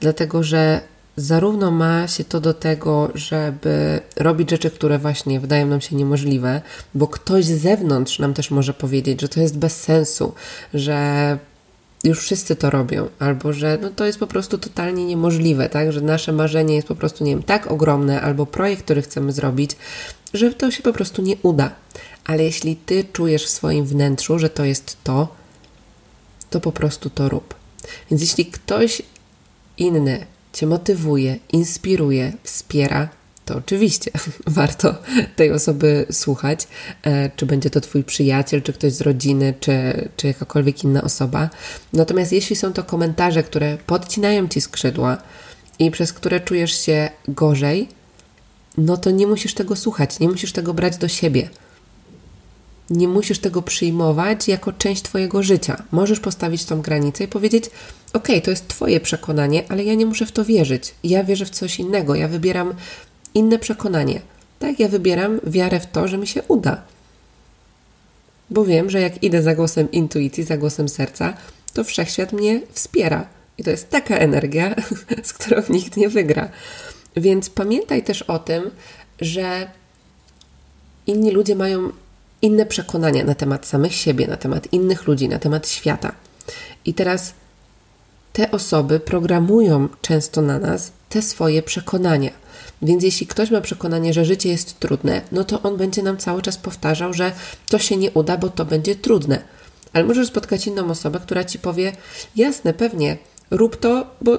dlatego 0.00 0.42
że 0.42 0.80
zarówno 1.16 1.70
ma 1.70 2.08
się 2.08 2.24
to 2.24 2.40
do 2.40 2.54
tego, 2.54 3.10
żeby 3.14 4.00
robić 4.16 4.50
rzeczy, 4.50 4.70
które 4.70 4.98
właśnie 4.98 5.40
wydają 5.40 5.66
nam 5.66 5.80
się 5.80 5.96
niemożliwe, 5.96 6.62
bo 6.94 7.06
ktoś 7.06 7.44
z 7.44 7.60
zewnątrz 7.62 8.18
nam 8.18 8.34
też 8.34 8.50
może 8.50 8.74
powiedzieć, 8.74 9.20
że 9.20 9.28
to 9.28 9.40
jest 9.40 9.58
bez 9.58 9.80
sensu, 9.80 10.34
że 10.74 11.38
już 12.04 12.20
wszyscy 12.20 12.56
to 12.56 12.70
robią, 12.70 13.08
albo 13.18 13.52
że 13.52 13.78
no 13.82 13.90
to 13.90 14.04
jest 14.04 14.18
po 14.18 14.26
prostu 14.26 14.58
totalnie 14.58 15.04
niemożliwe, 15.04 15.68
tak? 15.68 15.92
Że 15.92 16.00
nasze 16.00 16.32
marzenie 16.32 16.74
jest 16.74 16.88
po 16.88 16.94
prostu, 16.94 17.24
nie 17.24 17.30
wiem, 17.30 17.42
tak 17.42 17.66
ogromne, 17.72 18.22
albo 18.22 18.46
projekt, 18.46 18.84
który 18.84 19.02
chcemy 19.02 19.32
zrobić, 19.32 19.70
że 20.34 20.54
to 20.54 20.70
się 20.70 20.82
po 20.82 20.92
prostu 20.92 21.22
nie 21.22 21.36
uda. 21.42 21.70
Ale 22.24 22.44
jeśli 22.44 22.76
ty 22.76 23.04
czujesz 23.12 23.44
w 23.44 23.48
swoim 23.48 23.84
wnętrzu, 23.84 24.38
że 24.38 24.50
to 24.50 24.64
jest 24.64 24.96
to, 25.04 25.28
to 26.50 26.60
po 26.60 26.72
prostu 26.72 27.10
to 27.10 27.28
rób. 27.28 27.54
Więc 28.10 28.22
jeśli 28.22 28.46
ktoś 28.46 29.02
inny 29.78 30.26
cię 30.52 30.66
motywuje, 30.66 31.38
inspiruje, 31.52 32.32
wspiera, 32.42 33.08
to 33.48 33.56
oczywiście 33.56 34.10
warto 34.46 34.94
tej 35.36 35.52
osoby 35.52 36.06
słuchać, 36.10 36.68
e, 37.02 37.30
czy 37.36 37.46
będzie 37.46 37.70
to 37.70 37.80
Twój 37.80 38.04
przyjaciel, 38.04 38.62
czy 38.62 38.72
ktoś 38.72 38.92
z 38.92 39.00
rodziny, 39.00 39.54
czy, 39.60 40.08
czy 40.16 40.26
jakakolwiek 40.26 40.84
inna 40.84 41.02
osoba. 41.02 41.50
Natomiast 41.92 42.32
jeśli 42.32 42.56
są 42.56 42.72
to 42.72 42.84
komentarze, 42.84 43.42
które 43.42 43.78
podcinają 43.86 44.48
Ci 44.48 44.60
skrzydła 44.60 45.18
i 45.78 45.90
przez 45.90 46.12
które 46.12 46.40
czujesz 46.40 46.80
się 46.80 47.10
gorzej, 47.28 47.88
no 48.78 48.96
to 48.96 49.10
nie 49.10 49.26
musisz 49.26 49.54
tego 49.54 49.76
słuchać, 49.76 50.20
nie 50.20 50.28
musisz 50.28 50.52
tego 50.52 50.74
brać 50.74 50.96
do 50.96 51.08
siebie. 51.08 51.48
Nie 52.90 53.08
musisz 53.08 53.38
tego 53.38 53.62
przyjmować 53.62 54.48
jako 54.48 54.72
część 54.72 55.02
Twojego 55.02 55.42
życia. 55.42 55.82
Możesz 55.90 56.20
postawić 56.20 56.64
tą 56.64 56.80
granicę 56.80 57.24
i 57.24 57.28
powiedzieć: 57.28 57.64
OK, 58.12 58.28
to 58.44 58.50
jest 58.50 58.68
Twoje 58.68 59.00
przekonanie, 59.00 59.64
ale 59.68 59.84
ja 59.84 59.94
nie 59.94 60.06
muszę 60.06 60.26
w 60.26 60.32
to 60.32 60.44
wierzyć. 60.44 60.94
Ja 61.04 61.24
wierzę 61.24 61.44
w 61.44 61.50
coś 61.50 61.78
innego. 61.78 62.14
Ja 62.14 62.28
wybieram 62.28 62.74
inne 63.34 63.58
przekonanie. 63.58 64.20
Tak, 64.58 64.80
ja 64.80 64.88
wybieram 64.88 65.40
wiarę 65.44 65.80
w 65.80 65.86
to, 65.86 66.08
że 66.08 66.18
mi 66.18 66.26
się 66.26 66.42
uda. 66.48 66.82
Bo 68.50 68.64
wiem, 68.64 68.90
że 68.90 69.00
jak 69.00 69.22
idę 69.22 69.42
za 69.42 69.54
głosem 69.54 69.90
intuicji, 69.90 70.44
za 70.44 70.56
głosem 70.56 70.88
serca, 70.88 71.34
to 71.72 71.84
wszechświat 71.84 72.32
mnie 72.32 72.60
wspiera. 72.72 73.26
I 73.58 73.64
to 73.64 73.70
jest 73.70 73.90
taka 73.90 74.16
energia, 74.16 74.74
z 75.22 75.32
którą 75.32 75.62
nikt 75.68 75.96
nie 75.96 76.08
wygra. 76.08 76.48
Więc 77.16 77.50
pamiętaj 77.50 78.02
też 78.02 78.22
o 78.22 78.38
tym, 78.38 78.70
że 79.20 79.70
inni 81.06 81.30
ludzie 81.30 81.56
mają 81.56 81.92
inne 82.42 82.66
przekonania 82.66 83.24
na 83.24 83.34
temat 83.34 83.66
samych 83.66 83.94
siebie, 83.94 84.26
na 84.26 84.36
temat 84.36 84.72
innych 84.72 85.06
ludzi, 85.06 85.28
na 85.28 85.38
temat 85.38 85.68
świata. 85.68 86.12
I 86.84 86.94
teraz 86.94 87.34
te 88.32 88.50
osoby 88.50 89.00
programują 89.00 89.88
często 90.02 90.42
na 90.42 90.58
nas 90.58 90.92
te 91.08 91.22
swoje 91.22 91.62
przekonania. 91.62 92.30
Więc 92.82 93.04
jeśli 93.04 93.26
ktoś 93.26 93.50
ma 93.50 93.60
przekonanie, 93.60 94.12
że 94.12 94.24
życie 94.24 94.48
jest 94.48 94.80
trudne, 94.80 95.20
no 95.32 95.44
to 95.44 95.62
on 95.62 95.76
będzie 95.76 96.02
nam 96.02 96.16
cały 96.16 96.42
czas 96.42 96.56
powtarzał, 96.56 97.12
że 97.14 97.32
to 97.68 97.78
się 97.78 97.96
nie 97.96 98.10
uda, 98.10 98.36
bo 98.36 98.48
to 98.48 98.64
będzie 98.64 98.94
trudne. 98.94 99.42
Ale 99.92 100.04
możesz 100.04 100.28
spotkać 100.28 100.66
inną 100.66 100.90
osobę, 100.90 101.20
która 101.20 101.44
ci 101.44 101.58
powie: 101.58 101.92
Jasne, 102.36 102.74
pewnie, 102.74 103.16
rób 103.50 103.76
to, 103.76 104.06
bo 104.20 104.38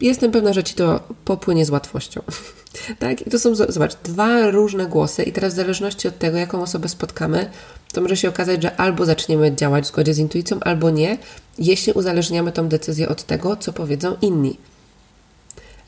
jestem 0.00 0.32
pewna, 0.32 0.52
że 0.52 0.64
ci 0.64 0.74
to 0.74 1.00
popłynie 1.24 1.66
z 1.66 1.70
łatwością. 1.70 2.22
tak? 2.98 3.26
I 3.26 3.30
to 3.30 3.38
są, 3.38 3.54
zobacz, 3.54 3.94
dwa 4.04 4.50
różne 4.50 4.86
głosy, 4.86 5.22
i 5.22 5.32
teraz 5.32 5.52
w 5.52 5.56
zależności 5.56 6.08
od 6.08 6.18
tego, 6.18 6.38
jaką 6.38 6.62
osobę 6.62 6.88
spotkamy, 6.88 7.50
to 7.92 8.00
może 8.00 8.16
się 8.16 8.28
okazać, 8.28 8.62
że 8.62 8.76
albo 8.76 9.04
zaczniemy 9.04 9.56
działać 9.56 9.84
w 9.84 9.88
zgodzie 9.88 10.14
z 10.14 10.18
intuicją, 10.18 10.60
albo 10.60 10.90
nie, 10.90 11.18
jeśli 11.58 11.92
uzależniamy 11.92 12.52
tą 12.52 12.68
decyzję 12.68 13.08
od 13.08 13.22
tego, 13.22 13.56
co 13.56 13.72
powiedzą 13.72 14.16
inni. 14.22 14.56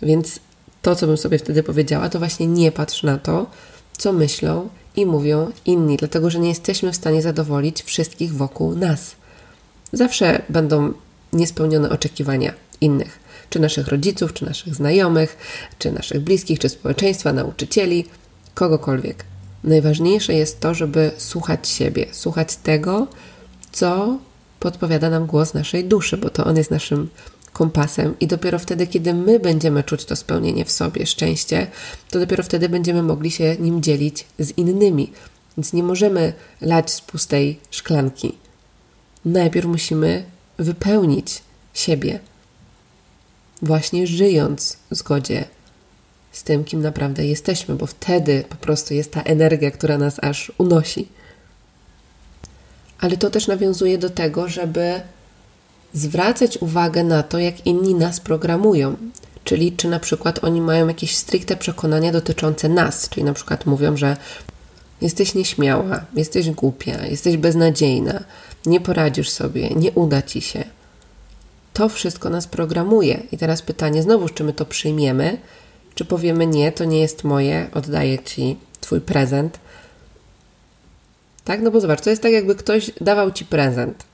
Więc 0.03 0.41
to, 0.83 0.97
co 0.97 1.07
bym 1.07 1.17
sobie 1.17 1.39
wtedy 1.39 1.63
powiedziała, 1.63 2.09
to 2.09 2.19
właśnie 2.19 2.47
nie 2.47 2.73
patrz 2.73 3.03
na 3.03 3.19
to, 3.19 3.47
co 3.99 4.13
myślą 4.13 4.69
i 4.97 5.07
mówią 5.07 5.51
inni, 5.67 5.97
dlatego 5.97 6.31
że 6.31 6.39
nie 6.39 6.49
jesteśmy 6.49 6.93
w 6.93 6.97
stanie 6.97 7.23
zadowolić 7.23 7.83
wszystkich 7.83 8.35
wokół 8.35 8.75
nas. 8.75 9.17
Zawsze 9.93 10.43
będą 10.49 10.93
niespełnione 11.33 11.91
oczekiwania 11.91 12.53
innych, 12.81 13.19
czy 13.51 13.61
naszych 13.61 13.89
rodziców, 13.89 14.33
czy 14.33 14.45
naszych 14.45 14.75
znajomych, 14.75 15.37
czy 15.79 15.93
naszych 15.93 16.21
bliskich, 16.21 16.59
czy 16.59 16.69
społeczeństwa, 16.69 17.33
nauczycieli, 17.33 18.05
kogokolwiek. 18.55 19.25
Najważniejsze 19.65 20.35
jest 20.35 20.61
to, 20.61 20.75
żeby 20.75 21.11
słuchać 21.17 21.69
siebie, 21.69 22.07
słuchać 22.13 22.57
tego, 22.57 23.07
co 23.73 24.19
podpowiada 24.61 25.11
nam 25.11 25.27
głos 25.27 25.55
naszej 25.55 25.85
duszy, 25.85 26.17
bo 26.17 26.31
to 26.31 26.45
on 26.45 26.57
jest 26.57 26.71
naszym 26.71 27.09
kompasem 27.53 28.15
i 28.21 28.27
dopiero 28.27 28.59
wtedy, 28.59 28.87
kiedy 28.87 29.15
my 29.15 29.41
będziemy 29.41 29.85
czuć 29.85 30.05
to 30.05 30.17
spełnienie 30.17 30.65
w 30.65 30.73
sobie, 30.73 31.07
szczęście, 31.07 31.67
to 32.11 32.19
dopiero 32.19 32.43
wtedy 32.43 32.69
będziemy 32.69 33.03
mogli 33.03 33.31
się 33.31 33.57
nim 33.61 33.83
dzielić 33.83 34.27
z 34.39 34.59
innymi. 34.59 35.13
Więc 35.57 35.73
nie 35.73 35.83
możemy 35.83 36.33
lać 36.61 36.91
z 36.91 37.01
pustej 37.01 37.61
szklanki. 37.71 38.39
Najpierw 39.25 39.67
musimy 39.67 40.25
wypełnić 40.59 41.43
siebie, 41.75 42.21
właśnie 43.63 44.07
żyjąc 44.07 44.77
w 44.91 44.95
zgodzie 44.95 45.45
z 46.33 46.43
tym, 46.43 46.65
kim 46.65 46.83
naprawdę 46.83 47.27
jesteśmy, 47.27 47.75
bo 47.75 47.87
wtedy 47.87 48.45
po 48.49 48.57
prostu 48.57 48.95
jest 48.95 49.13
ta 49.13 49.23
energia, 49.23 49.71
która 49.71 49.99
nas 49.99 50.17
aż 50.23 50.53
unosi. 50.59 51.09
Ale 53.01 53.17
to 53.17 53.31
też 53.31 53.47
nawiązuje 53.47 53.99
do 53.99 54.11
tego, 54.11 54.49
żeby 54.49 55.01
zwracać 55.95 56.59
uwagę 56.59 57.05
na 57.05 57.23
to, 57.23 57.39
jak 57.39 57.67
inni 57.67 57.95
nas 57.95 58.21
programują. 58.21 58.97
Czyli 59.45 59.73
czy 59.73 59.89
na 59.89 60.01
przykład 60.01 60.45
oni 60.45 60.61
mają 60.61 60.89
jakieś 60.89 61.17
stricte 61.17 61.57
przekonania 61.57 62.13
dotyczące 62.13 62.69
nas, 62.69 63.09
czyli 63.09 63.25
na 63.25 63.33
przykład 63.33 63.67
mówią, 63.67 63.97
że 63.97 64.17
jesteś 65.01 65.35
nieśmiała, 65.35 66.05
jesteś 66.15 66.51
głupia, 66.51 67.07
jesteś 67.07 67.37
beznadziejna, 67.37 68.25
nie 68.67 68.81
poradzisz 68.81 69.31
sobie, 69.31 69.71
nie 69.71 69.93
uda 69.93 70.23
ci 70.23 70.41
się. 70.41 70.65
To 71.73 71.89
wszystko 71.89 72.31
nas 72.31 72.47
programuje. 72.47 73.23
I 73.33 73.39
teraz 73.39 73.63
pytanie 73.63 74.03
znowu, 74.03 74.29
czy 74.29 74.45
my 74.45 74.53
to 74.53 74.67
przyjmiemy, 74.67 75.39
czy 75.95 76.05
powiemy 76.05 76.47
nie, 76.47 76.73
to 76.73 76.85
nie 76.85 77.01
jest 77.01 77.25
moje, 77.25 77.67
oddaję 77.75 78.19
ci 78.19 78.57
twój 78.81 79.01
prezent 79.01 79.59
Tak? 81.45 81.61
No 81.61 81.71
bo 81.71 81.81
zobacz, 81.81 82.01
to 82.01 82.11
jest 82.11 82.23
tak, 82.23 82.33
jakby 82.33 82.55
ktoś 82.55 82.91
dawał 83.01 83.31
ci 83.33 83.45
prezent. 83.45 84.05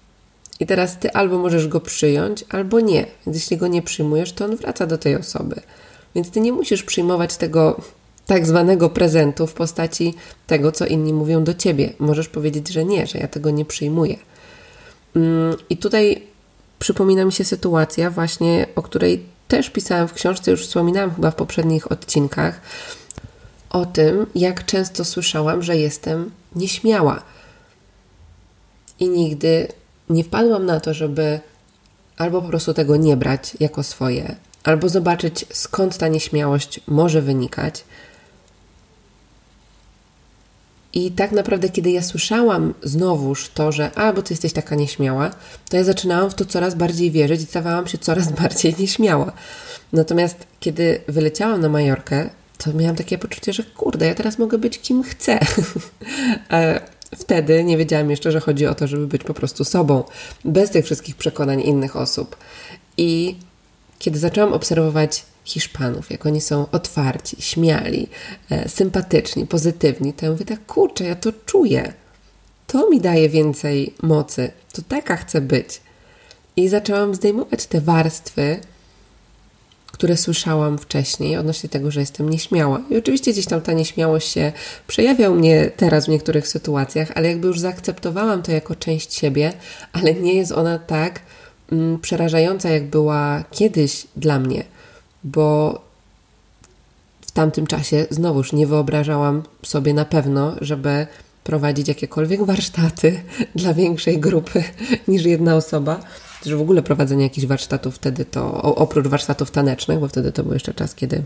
I 0.60 0.66
teraz 0.66 0.98
ty 0.98 1.12
albo 1.12 1.38
możesz 1.38 1.68
go 1.68 1.80
przyjąć, 1.80 2.44
albo 2.48 2.80
nie. 2.80 3.06
Więc 3.26 3.36
jeśli 3.36 3.56
go 3.56 3.66
nie 3.66 3.82
przyjmujesz, 3.82 4.32
to 4.32 4.44
on 4.44 4.56
wraca 4.56 4.86
do 4.86 4.98
tej 4.98 5.16
osoby. 5.16 5.60
Więc 6.14 6.30
ty 6.30 6.40
nie 6.40 6.52
musisz 6.52 6.82
przyjmować 6.82 7.36
tego 7.36 7.80
tak 8.26 8.46
zwanego 8.46 8.90
prezentu 8.90 9.46
w 9.46 9.54
postaci 9.54 10.14
tego, 10.46 10.72
co 10.72 10.86
inni 10.86 11.12
mówią 11.12 11.44
do 11.44 11.54
ciebie. 11.54 11.92
Możesz 11.98 12.28
powiedzieć, 12.28 12.68
że 12.68 12.84
nie, 12.84 13.06
że 13.06 13.18
ja 13.18 13.28
tego 13.28 13.50
nie 13.50 13.64
przyjmuję. 13.64 14.16
Mm, 15.16 15.56
I 15.70 15.76
tutaj 15.76 16.22
przypomina 16.78 17.24
mi 17.24 17.32
się 17.32 17.44
sytuacja, 17.44 18.10
właśnie 18.10 18.66
o 18.76 18.82
której 18.82 19.24
też 19.48 19.70
pisałam 19.70 20.08
w 20.08 20.12
książce, 20.12 20.50
już 20.50 20.66
wspominałam 20.66 21.14
chyba 21.14 21.30
w 21.30 21.34
poprzednich 21.34 21.92
odcinkach, 21.92 22.60
o 23.70 23.86
tym, 23.86 24.26
jak 24.34 24.64
często 24.64 25.04
słyszałam, 25.04 25.62
że 25.62 25.76
jestem 25.76 26.30
nieśmiała. 26.54 27.22
I 29.00 29.08
nigdy 29.08 29.68
nie 30.10 30.24
wpadłam 30.24 30.66
na 30.66 30.80
to, 30.80 30.94
żeby 30.94 31.40
albo 32.16 32.42
po 32.42 32.48
prostu 32.48 32.74
tego 32.74 32.96
nie 32.96 33.16
brać 33.16 33.56
jako 33.60 33.82
swoje, 33.82 34.36
albo 34.64 34.88
zobaczyć 34.88 35.46
skąd 35.52 35.98
ta 35.98 36.08
nieśmiałość 36.08 36.80
może 36.86 37.22
wynikać. 37.22 37.84
I 40.92 41.10
tak 41.10 41.32
naprawdę, 41.32 41.68
kiedy 41.68 41.90
ja 41.90 42.02
słyszałam 42.02 42.74
znowuż 42.82 43.48
to, 43.48 43.72
że 43.72 43.90
a, 43.94 44.12
bo 44.12 44.22
ty 44.22 44.32
jesteś 44.32 44.52
taka 44.52 44.74
nieśmiała, 44.74 45.30
to 45.70 45.76
ja 45.76 45.84
zaczynałam 45.84 46.30
w 46.30 46.34
to 46.34 46.44
coraz 46.44 46.74
bardziej 46.74 47.10
wierzyć 47.10 47.42
i 47.42 47.46
stawałam 47.46 47.86
się 47.86 47.98
coraz 47.98 48.32
bardziej 48.42 48.74
nieśmiała. 48.78 49.32
Natomiast 49.92 50.46
kiedy 50.60 51.00
wyleciałam 51.08 51.60
na 51.60 51.68
Majorkę, 51.68 52.30
to 52.58 52.72
miałam 52.72 52.96
takie 52.96 53.18
poczucie, 53.18 53.52
że 53.52 53.62
kurde, 53.62 54.06
ja 54.06 54.14
teraz 54.14 54.38
mogę 54.38 54.58
być 54.58 54.78
kim 54.78 55.02
chcę. 55.02 55.38
Wtedy 57.16 57.64
nie 57.64 57.76
wiedziałam 57.76 58.10
jeszcze, 58.10 58.32
że 58.32 58.40
chodzi 58.40 58.66
o 58.66 58.74
to, 58.74 58.86
żeby 58.86 59.06
być 59.06 59.24
po 59.24 59.34
prostu 59.34 59.64
sobą, 59.64 60.04
bez 60.44 60.70
tych 60.70 60.84
wszystkich 60.84 61.16
przekonań 61.16 61.60
innych 61.60 61.96
osób. 61.96 62.36
I 62.96 63.36
kiedy 63.98 64.18
zaczęłam 64.18 64.52
obserwować 64.52 65.24
Hiszpanów, 65.44 66.10
jak 66.10 66.26
oni 66.26 66.40
są 66.40 66.66
otwarci, 66.72 67.36
śmiali, 67.42 68.08
e, 68.50 68.68
sympatyczni, 68.68 69.46
pozytywni, 69.46 70.12
to 70.12 70.26
ja 70.26 70.32
mówię 70.32 70.44
tak, 70.44 70.66
kurczę, 70.66 71.04
ja 71.04 71.14
to 71.14 71.32
czuję. 71.46 71.92
To 72.66 72.90
mi 72.90 73.00
daje 73.00 73.28
więcej 73.28 73.94
mocy. 74.02 74.50
To 74.72 74.82
taka 74.88 75.16
chcę 75.16 75.40
być. 75.40 75.80
I 76.56 76.68
zaczęłam 76.68 77.14
zdejmować 77.14 77.66
te 77.66 77.80
warstwy, 77.80 78.60
które 79.92 80.16
słyszałam 80.16 80.78
wcześniej 80.78 81.36
odnośnie 81.36 81.68
tego, 81.68 81.90
że 81.90 82.00
jestem 82.00 82.28
nieśmiała. 82.28 82.80
I 82.90 82.96
oczywiście 82.96 83.32
gdzieś 83.32 83.46
tam 83.46 83.60
ta 83.60 83.72
nieśmiałość 83.72 84.28
się 84.28 84.52
przejawia 84.86 85.30
u 85.30 85.34
mnie 85.34 85.70
teraz 85.76 86.06
w 86.06 86.08
niektórych 86.08 86.48
sytuacjach, 86.48 87.08
ale 87.14 87.28
jakby 87.28 87.48
już 87.48 87.60
zaakceptowałam 87.60 88.42
to 88.42 88.52
jako 88.52 88.74
część 88.74 89.14
siebie, 89.14 89.52
ale 89.92 90.14
nie 90.14 90.34
jest 90.34 90.52
ona 90.52 90.78
tak 90.78 91.20
mm, 91.72 91.98
przerażająca, 91.98 92.68
jak 92.68 92.84
była 92.84 93.44
kiedyś 93.50 94.06
dla 94.16 94.38
mnie, 94.38 94.64
bo 95.24 95.80
w 97.20 97.30
tamtym 97.30 97.66
czasie 97.66 98.06
znowuż 98.10 98.52
nie 98.52 98.66
wyobrażałam 98.66 99.42
sobie 99.62 99.94
na 99.94 100.04
pewno, 100.04 100.54
żeby 100.60 101.06
prowadzić 101.44 101.88
jakiekolwiek 101.88 102.44
warsztaty 102.44 103.20
dla 103.54 103.74
większej 103.74 104.18
grupy 104.18 104.64
niż 105.08 105.24
jedna 105.24 105.56
osoba 105.56 106.00
że 106.46 106.56
w 106.56 106.60
ogóle 106.60 106.82
prowadzenie 106.82 107.22
jakichś 107.22 107.46
warsztatów 107.46 107.94
wtedy 107.94 108.24
to, 108.24 108.62
oprócz 108.62 109.06
warsztatów 109.06 109.50
tanecznych, 109.50 109.98
bo 109.98 110.08
wtedy 110.08 110.32
to 110.32 110.42
był 110.42 110.52
jeszcze 110.52 110.74
czas, 110.74 110.94
kiedy 110.94 111.22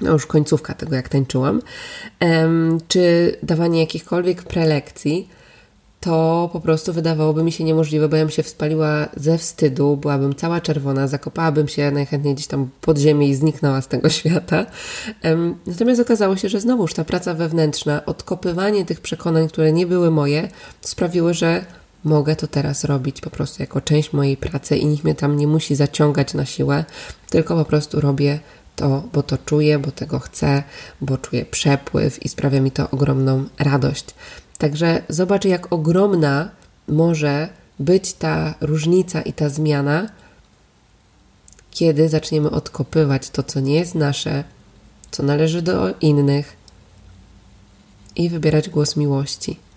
no 0.00 0.12
już 0.12 0.26
końcówka 0.26 0.74
tego, 0.74 0.96
jak 0.96 1.08
tańczyłam, 1.08 1.62
czy 2.88 3.36
dawanie 3.42 3.80
jakichkolwiek 3.80 4.42
prelekcji, 4.42 5.28
to 6.00 6.50
po 6.52 6.60
prostu 6.60 6.92
wydawałoby 6.92 7.42
mi 7.42 7.52
się 7.52 7.64
niemożliwe, 7.64 8.08
bo 8.08 8.16
ja 8.16 8.22
bym 8.22 8.30
się 8.30 8.42
wspaliła 8.42 9.08
ze 9.16 9.38
wstydu, 9.38 9.96
byłabym 9.96 10.34
cała 10.34 10.60
czerwona, 10.60 11.08
zakopałabym 11.08 11.68
się 11.68 11.90
najchętniej 11.90 12.34
gdzieś 12.34 12.46
tam 12.46 12.68
pod 12.80 12.98
ziemię 12.98 13.28
i 13.28 13.34
zniknęła 13.34 13.80
z 13.80 13.88
tego 13.88 14.08
świata. 14.18 14.66
Natomiast 15.66 16.00
okazało 16.00 16.36
się, 16.36 16.48
że 16.48 16.60
znowuż 16.60 16.94
ta 16.94 17.04
praca 17.04 17.34
wewnętrzna, 17.34 18.06
odkopywanie 18.06 18.84
tych 18.84 19.00
przekonań, 19.00 19.48
które 19.48 19.72
nie 19.72 19.86
były 19.86 20.10
moje, 20.10 20.48
sprawiły, 20.80 21.34
że 21.34 21.64
mogę 22.04 22.36
to 22.36 22.46
teraz 22.46 22.84
robić 22.84 23.20
po 23.20 23.30
prostu 23.30 23.62
jako 23.62 23.80
część 23.80 24.12
mojej 24.12 24.36
pracy 24.36 24.76
i 24.76 24.86
nikt 24.86 25.04
mnie 25.04 25.14
tam 25.14 25.36
nie 25.36 25.46
musi 25.46 25.74
zaciągać 25.74 26.34
na 26.34 26.46
siłę, 26.46 26.84
tylko 27.30 27.56
po 27.56 27.64
prostu 27.64 28.00
robię 28.00 28.40
to, 28.76 29.02
bo 29.12 29.22
to 29.22 29.38
czuję, 29.38 29.78
bo 29.78 29.90
tego 29.90 30.18
chcę, 30.18 30.62
bo 31.00 31.18
czuję 31.18 31.44
przepływ 31.44 32.24
i 32.24 32.28
sprawia 32.28 32.60
mi 32.60 32.70
to 32.70 32.90
ogromną 32.90 33.44
radość. 33.58 34.06
Także 34.58 35.02
zobacz, 35.08 35.44
jak 35.44 35.72
ogromna 35.72 36.50
może 36.88 37.48
być 37.78 38.12
ta 38.12 38.54
różnica 38.60 39.22
i 39.22 39.32
ta 39.32 39.48
zmiana, 39.48 40.08
kiedy 41.70 42.08
zaczniemy 42.08 42.50
odkopywać 42.50 43.30
to, 43.30 43.42
co 43.42 43.60
nie 43.60 43.74
jest 43.74 43.94
nasze, 43.94 44.44
co 45.10 45.22
należy 45.22 45.62
do 45.62 45.94
innych 46.00 46.56
i 48.16 48.30
wybierać 48.30 48.68
głos 48.68 48.96
miłości. 48.96 49.67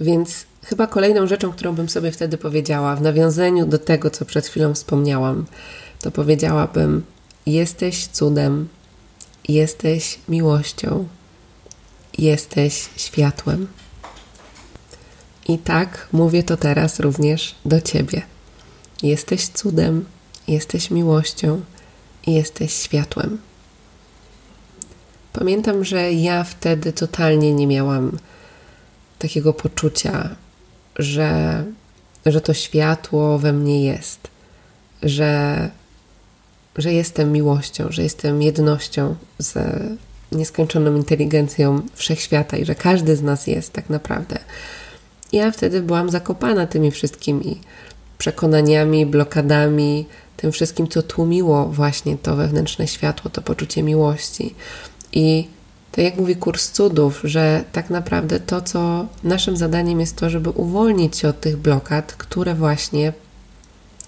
Więc 0.00 0.44
chyba 0.64 0.86
kolejną 0.86 1.26
rzeczą, 1.26 1.52
którą 1.52 1.74
bym 1.74 1.88
sobie 1.88 2.12
wtedy 2.12 2.38
powiedziała, 2.38 2.96
w 2.96 3.02
nawiązaniu 3.02 3.66
do 3.66 3.78
tego, 3.78 4.10
co 4.10 4.24
przed 4.24 4.46
chwilą 4.46 4.74
wspomniałam, 4.74 5.46
to 6.00 6.10
powiedziałabym: 6.10 7.04
Jesteś 7.46 8.06
cudem, 8.06 8.68
jesteś 9.48 10.18
miłością, 10.28 11.08
jesteś 12.18 12.88
światłem. 12.96 13.66
I 15.48 15.58
tak 15.58 16.08
mówię 16.12 16.42
to 16.42 16.56
teraz 16.56 17.00
również 17.00 17.54
do 17.64 17.80
Ciebie. 17.80 18.22
Jesteś 19.02 19.48
cudem, 19.48 20.04
jesteś 20.48 20.90
miłością 20.90 21.60
i 22.26 22.32
jesteś 22.34 22.72
światłem. 22.72 23.38
Pamiętam, 25.32 25.84
że 25.84 26.12
ja 26.12 26.44
wtedy 26.44 26.92
totalnie 26.92 27.54
nie 27.54 27.66
miałam 27.66 28.18
takiego 29.18 29.52
poczucia, 29.52 30.36
że, 30.96 31.64
że 32.26 32.40
to 32.40 32.54
światło 32.54 33.38
we 33.38 33.52
mnie 33.52 33.84
jest, 33.84 34.20
że, 35.02 35.70
że 36.76 36.92
jestem 36.92 37.32
miłością, 37.32 37.86
że 37.90 38.02
jestem 38.02 38.42
jednością 38.42 39.14
z 39.38 39.56
nieskończoną 40.32 40.96
inteligencją 40.96 41.82
wszechświata 41.94 42.56
i 42.56 42.64
że 42.64 42.74
każdy 42.74 43.16
z 43.16 43.22
nas 43.22 43.46
jest 43.46 43.72
tak 43.72 43.90
naprawdę. 43.90 44.38
Ja 45.32 45.50
wtedy 45.50 45.82
byłam 45.82 46.10
zakopana 46.10 46.66
tymi 46.66 46.90
wszystkimi 46.90 47.60
przekonaniami, 48.18 49.06
blokadami, 49.06 50.06
tym 50.36 50.52
wszystkim, 50.52 50.88
co 50.88 51.02
tłumiło 51.02 51.64
właśnie 51.64 52.18
to 52.18 52.36
wewnętrzne 52.36 52.88
światło, 52.88 53.30
to 53.30 53.42
poczucie 53.42 53.82
miłości. 53.82 54.54
I 55.12 55.48
tak 55.98 56.04
jak 56.04 56.16
mówi 56.16 56.36
kurs 56.36 56.70
cudów, 56.70 57.20
że 57.24 57.64
tak 57.72 57.90
naprawdę 57.90 58.40
to, 58.40 58.60
co 58.60 59.06
naszym 59.24 59.56
zadaniem 59.56 60.00
jest 60.00 60.16
to, 60.16 60.30
żeby 60.30 60.50
uwolnić 60.50 61.16
się 61.16 61.28
od 61.28 61.40
tych 61.40 61.56
blokad, 61.56 62.12
które 62.12 62.54
właśnie 62.54 63.12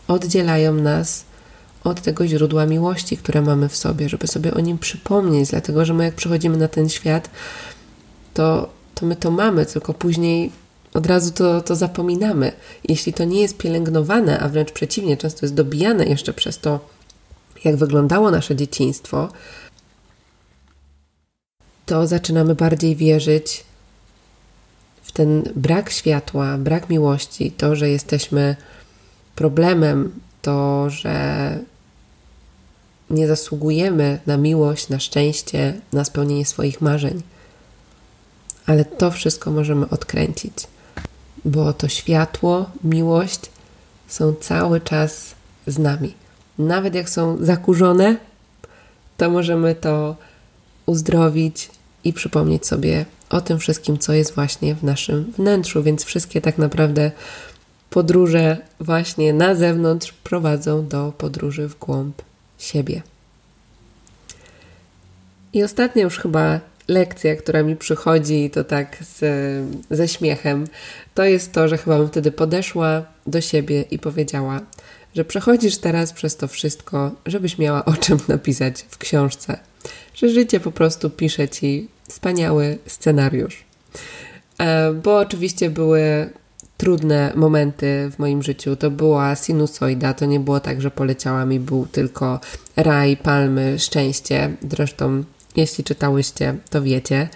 oddzielają 0.08 0.74
nas 0.74 1.24
od 1.84 2.00
tego 2.00 2.26
źródła 2.26 2.66
miłości, 2.66 3.16
które 3.16 3.42
mamy 3.42 3.68
w 3.68 3.76
sobie, 3.76 4.08
żeby 4.08 4.26
sobie 4.26 4.54
o 4.54 4.60
nim 4.60 4.78
przypomnieć, 4.78 5.50
dlatego 5.50 5.84
że 5.84 5.94
my 5.94 6.04
jak 6.04 6.14
przychodzimy 6.14 6.56
na 6.56 6.68
ten 6.68 6.88
świat, 6.88 7.30
to, 8.34 8.68
to 8.94 9.06
my 9.06 9.16
to 9.16 9.30
mamy, 9.30 9.66
tylko 9.66 9.94
później 9.94 10.52
od 10.94 11.06
razu 11.06 11.32
to, 11.32 11.60
to 11.60 11.76
zapominamy. 11.76 12.52
Jeśli 12.88 13.12
to 13.12 13.24
nie 13.24 13.40
jest 13.40 13.58
pielęgnowane, 13.58 14.40
a 14.40 14.48
wręcz 14.48 14.72
przeciwnie, 14.72 15.16
często 15.16 15.46
jest 15.46 15.54
dobijane 15.54 16.06
jeszcze 16.06 16.32
przez 16.32 16.58
to, 16.58 16.80
jak 17.64 17.76
wyglądało 17.76 18.30
nasze 18.30 18.56
dzieciństwo, 18.56 19.28
to 21.90 22.06
zaczynamy 22.06 22.54
bardziej 22.54 22.96
wierzyć 22.96 23.64
w 25.02 25.12
ten 25.12 25.42
brak 25.56 25.90
światła, 25.90 26.58
brak 26.58 26.88
miłości, 26.90 27.50
to, 27.50 27.76
że 27.76 27.88
jesteśmy 27.88 28.56
problemem, 29.34 30.20
to, 30.42 30.90
że 30.90 31.58
nie 33.10 33.28
zasługujemy 33.28 34.18
na 34.26 34.36
miłość, 34.36 34.88
na 34.88 35.00
szczęście, 35.00 35.80
na 35.92 36.04
spełnienie 36.04 36.44
swoich 36.44 36.80
marzeń. 36.80 37.22
Ale 38.66 38.84
to 38.84 39.10
wszystko 39.10 39.50
możemy 39.50 39.88
odkręcić, 39.88 40.54
bo 41.44 41.72
to 41.72 41.88
światło, 41.88 42.70
miłość 42.84 43.40
są 44.08 44.34
cały 44.34 44.80
czas 44.80 45.34
z 45.66 45.78
nami. 45.78 46.14
Nawet 46.58 46.94
jak 46.94 47.10
są 47.10 47.44
zakurzone, 47.44 48.16
to 49.16 49.30
możemy 49.30 49.74
to 49.74 50.16
uzdrowić, 50.86 51.79
i 52.04 52.12
przypomnieć 52.12 52.66
sobie 52.66 53.04
o 53.30 53.40
tym 53.40 53.58
wszystkim, 53.58 53.98
co 53.98 54.12
jest 54.12 54.34
właśnie 54.34 54.74
w 54.74 54.82
naszym 54.82 55.32
wnętrzu, 55.32 55.82
więc 55.82 56.04
wszystkie 56.04 56.40
tak 56.40 56.58
naprawdę 56.58 57.10
podróże 57.90 58.56
właśnie 58.80 59.32
na 59.32 59.54
zewnątrz 59.54 60.12
prowadzą 60.12 60.88
do 60.88 61.12
podróży 61.18 61.68
w 61.68 61.78
głąb 61.78 62.22
siebie. 62.58 63.02
I 65.52 65.62
ostatnia 65.62 66.02
już 66.02 66.18
chyba 66.18 66.60
lekcja, 66.88 67.36
która 67.36 67.62
mi 67.62 67.76
przychodzi 67.76 68.44
i 68.44 68.50
to 68.50 68.64
tak 68.64 68.96
z, 69.00 69.20
ze 69.90 70.08
śmiechem, 70.08 70.66
to 71.14 71.24
jest 71.24 71.52
to, 71.52 71.68
że 71.68 71.78
chyba 71.78 71.98
bym 71.98 72.08
wtedy 72.08 72.32
podeszła 72.32 73.02
do 73.26 73.40
siebie 73.40 73.84
i 73.90 73.98
powiedziała, 73.98 74.60
że 75.14 75.24
przechodzisz 75.24 75.78
teraz 75.78 76.12
przez 76.12 76.36
to 76.36 76.48
wszystko, 76.48 77.10
żebyś 77.26 77.58
miała 77.58 77.84
o 77.84 77.92
czym 77.92 78.18
napisać 78.28 78.82
w 78.88 78.98
książce. 78.98 79.69
Że 80.14 80.28
życie 80.28 80.60
po 80.60 80.72
prostu 80.72 81.10
pisze 81.10 81.48
ci 81.48 81.88
wspaniały 82.08 82.78
scenariusz. 82.86 83.64
E, 84.58 84.92
bo 84.92 85.18
oczywiście 85.18 85.70
były 85.70 86.30
trudne 86.76 87.32
momenty 87.36 88.10
w 88.12 88.18
moim 88.18 88.42
życiu. 88.42 88.76
To 88.76 88.90
była 88.90 89.36
sinusoida, 89.36 90.14
to 90.14 90.24
nie 90.24 90.40
było 90.40 90.60
tak, 90.60 90.80
że 90.80 90.90
poleciałam 90.90 91.52
i 91.52 91.60
był 91.60 91.86
tylko 91.86 92.40
raj, 92.76 93.16
palmy, 93.16 93.78
szczęście. 93.78 94.56
Zresztą, 94.70 95.24
jeśli 95.56 95.84
czytałyście, 95.84 96.56
to 96.70 96.82
wiecie. 96.82 97.28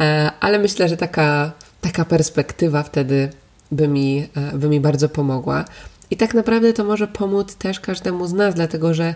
E, 0.00 0.30
ale 0.40 0.58
myślę, 0.58 0.88
że 0.88 0.96
taka, 0.96 1.52
taka 1.80 2.04
perspektywa 2.04 2.82
wtedy 2.82 3.28
by 3.72 3.88
mi, 3.88 4.28
e, 4.36 4.58
by 4.58 4.68
mi 4.68 4.80
bardzo 4.80 5.08
pomogła. 5.08 5.64
I 6.10 6.16
tak 6.16 6.34
naprawdę 6.34 6.72
to 6.72 6.84
może 6.84 7.06
pomóc 7.06 7.54
też 7.54 7.80
każdemu 7.80 8.26
z 8.26 8.32
nas, 8.32 8.54
dlatego 8.54 8.94
że 8.94 9.14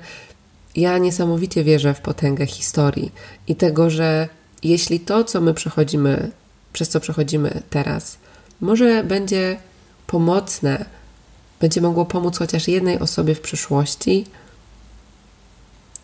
ja 0.76 0.98
niesamowicie 0.98 1.64
wierzę 1.64 1.94
w 1.94 2.00
potęgę 2.00 2.46
historii 2.46 3.12
i 3.46 3.56
tego, 3.56 3.90
że 3.90 4.28
jeśli 4.62 5.00
to, 5.00 5.24
co 5.24 5.40
my 5.40 5.54
przechodzimy, 5.54 6.30
przez 6.72 6.88
co 6.88 7.00
przechodzimy 7.00 7.62
teraz, 7.70 8.18
może 8.60 9.04
będzie 9.04 9.56
pomocne, 10.06 10.84
będzie 11.60 11.80
mogło 11.80 12.06
pomóc 12.06 12.38
chociaż 12.38 12.68
jednej 12.68 12.98
osobie 12.98 13.34
w 13.34 13.40
przyszłości, 13.40 14.26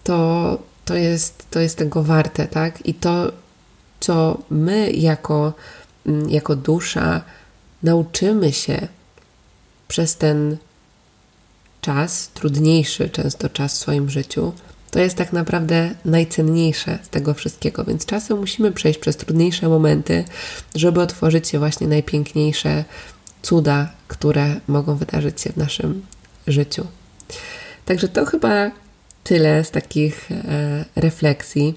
to, 0.04 0.58
to, 0.84 0.94
jest, 0.94 1.46
to 1.50 1.60
jest 1.60 1.78
tego 1.78 2.02
warte, 2.02 2.46
tak? 2.46 2.86
I 2.86 2.94
to, 2.94 3.32
co 4.00 4.38
my 4.50 4.90
jako, 4.90 5.52
mm, 6.06 6.30
jako 6.30 6.56
dusza 6.56 7.22
nauczymy 7.82 8.52
się 8.52 8.88
przez 9.88 10.16
ten 10.16 10.56
czas, 11.80 12.30
trudniejszy 12.34 13.10
często 13.10 13.48
czas 13.48 13.74
w 13.74 13.78
swoim 13.78 14.10
życiu, 14.10 14.52
to 14.90 14.98
jest 14.98 15.16
tak 15.16 15.32
naprawdę 15.32 15.94
najcenniejsze 16.04 16.98
z 17.02 17.08
tego 17.08 17.34
wszystkiego, 17.34 17.84
więc 17.84 18.06
czasem 18.06 18.38
musimy 18.38 18.72
przejść 18.72 18.98
przez 18.98 19.16
trudniejsze 19.16 19.68
momenty, 19.68 20.24
żeby 20.74 21.00
otworzyć 21.00 21.48
się 21.48 21.58
właśnie 21.58 21.88
najpiękniejsze 21.88 22.84
cuda, 23.42 23.92
które 24.08 24.60
mogą 24.68 24.96
wydarzyć 24.96 25.40
się 25.40 25.52
w 25.52 25.56
naszym 25.56 26.06
życiu. 26.46 26.86
Także 27.84 28.08
to 28.08 28.26
chyba 28.26 28.70
tyle 29.24 29.64
z 29.64 29.70
takich 29.70 30.32
e, 30.32 30.84
refleksji. 30.96 31.74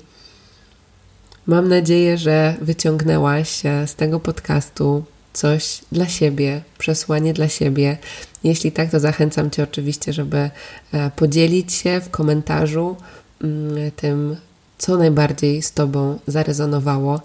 Mam 1.48 1.70
nadzieję, 1.70 2.18
że 2.18 2.56
wyciągnęłaś 2.62 3.62
z 3.86 3.96
tego 3.96 4.20
podcastu 4.20 5.04
coś 5.34 5.82
dla 5.91 6.08
siebie, 6.08 6.62
przesłanie 6.78 7.34
dla 7.34 7.50
siebie. 7.50 7.98
Jeśli 8.44 8.72
tak, 8.72 8.91
to 8.91 9.00
zachęcam 9.00 9.52
Cię 9.52 9.63
oczywiście, 9.63 10.13
żeby 10.13 10.50
e, 10.91 11.12
podzielić 11.15 11.74
się 11.74 12.02
w 12.02 12.10
komentarzu 12.10 12.96
mm, 13.44 13.91
tym, 13.91 14.36
co 14.78 14.98
najbardziej 14.98 15.62
z 15.62 15.72
Tobą 15.72 16.20
zarezonowało. 16.28 17.22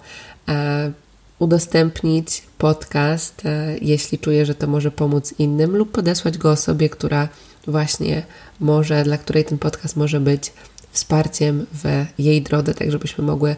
E, 0.48 0.92
udostępnić 1.38 2.42
podcast, 2.58 3.46
e, 3.46 3.76
jeśli 3.82 4.18
czuję, 4.18 4.46
że 4.46 4.54
to 4.54 4.66
może 4.66 4.90
pomóc 4.90 5.34
innym, 5.38 5.76
lub 5.76 5.92
podesłać 5.92 6.38
go 6.38 6.50
osobie, 6.50 6.88
która 6.88 7.28
właśnie 7.66 8.22
może, 8.60 9.04
dla 9.04 9.18
której 9.18 9.44
ten 9.44 9.58
podcast 9.58 9.96
może 9.96 10.20
być 10.20 10.52
wsparciem 10.92 11.66
w 11.72 12.06
jej 12.18 12.42
drodze, 12.42 12.74
tak 12.74 12.90
żebyśmy 12.90 13.24
mogły 13.24 13.56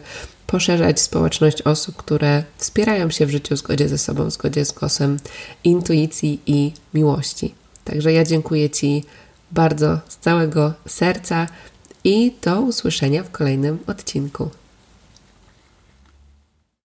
poszerzać 0.51 0.99
społeczność 0.99 1.61
osób, 1.61 1.95
które 1.95 2.43
wspierają 2.57 3.09
się 3.09 3.25
w 3.25 3.29
życiu 3.29 3.55
w 3.55 3.57
zgodzie 3.57 3.89
ze 3.89 3.97
sobą, 3.97 4.25
w 4.25 4.33
zgodzie 4.33 4.65
z 4.65 4.71
głosem 4.71 5.17
intuicji 5.63 6.41
i 6.45 6.71
miłości. 6.93 7.53
Także 7.85 8.13
ja 8.13 8.23
dziękuję 8.23 8.69
Ci 8.69 9.03
bardzo 9.51 9.99
z 10.07 10.17
całego 10.17 10.73
serca 10.87 11.47
i 12.03 12.33
do 12.41 12.61
usłyszenia 12.61 13.23
w 13.23 13.31
kolejnym 13.31 13.79
odcinku. 13.87 14.49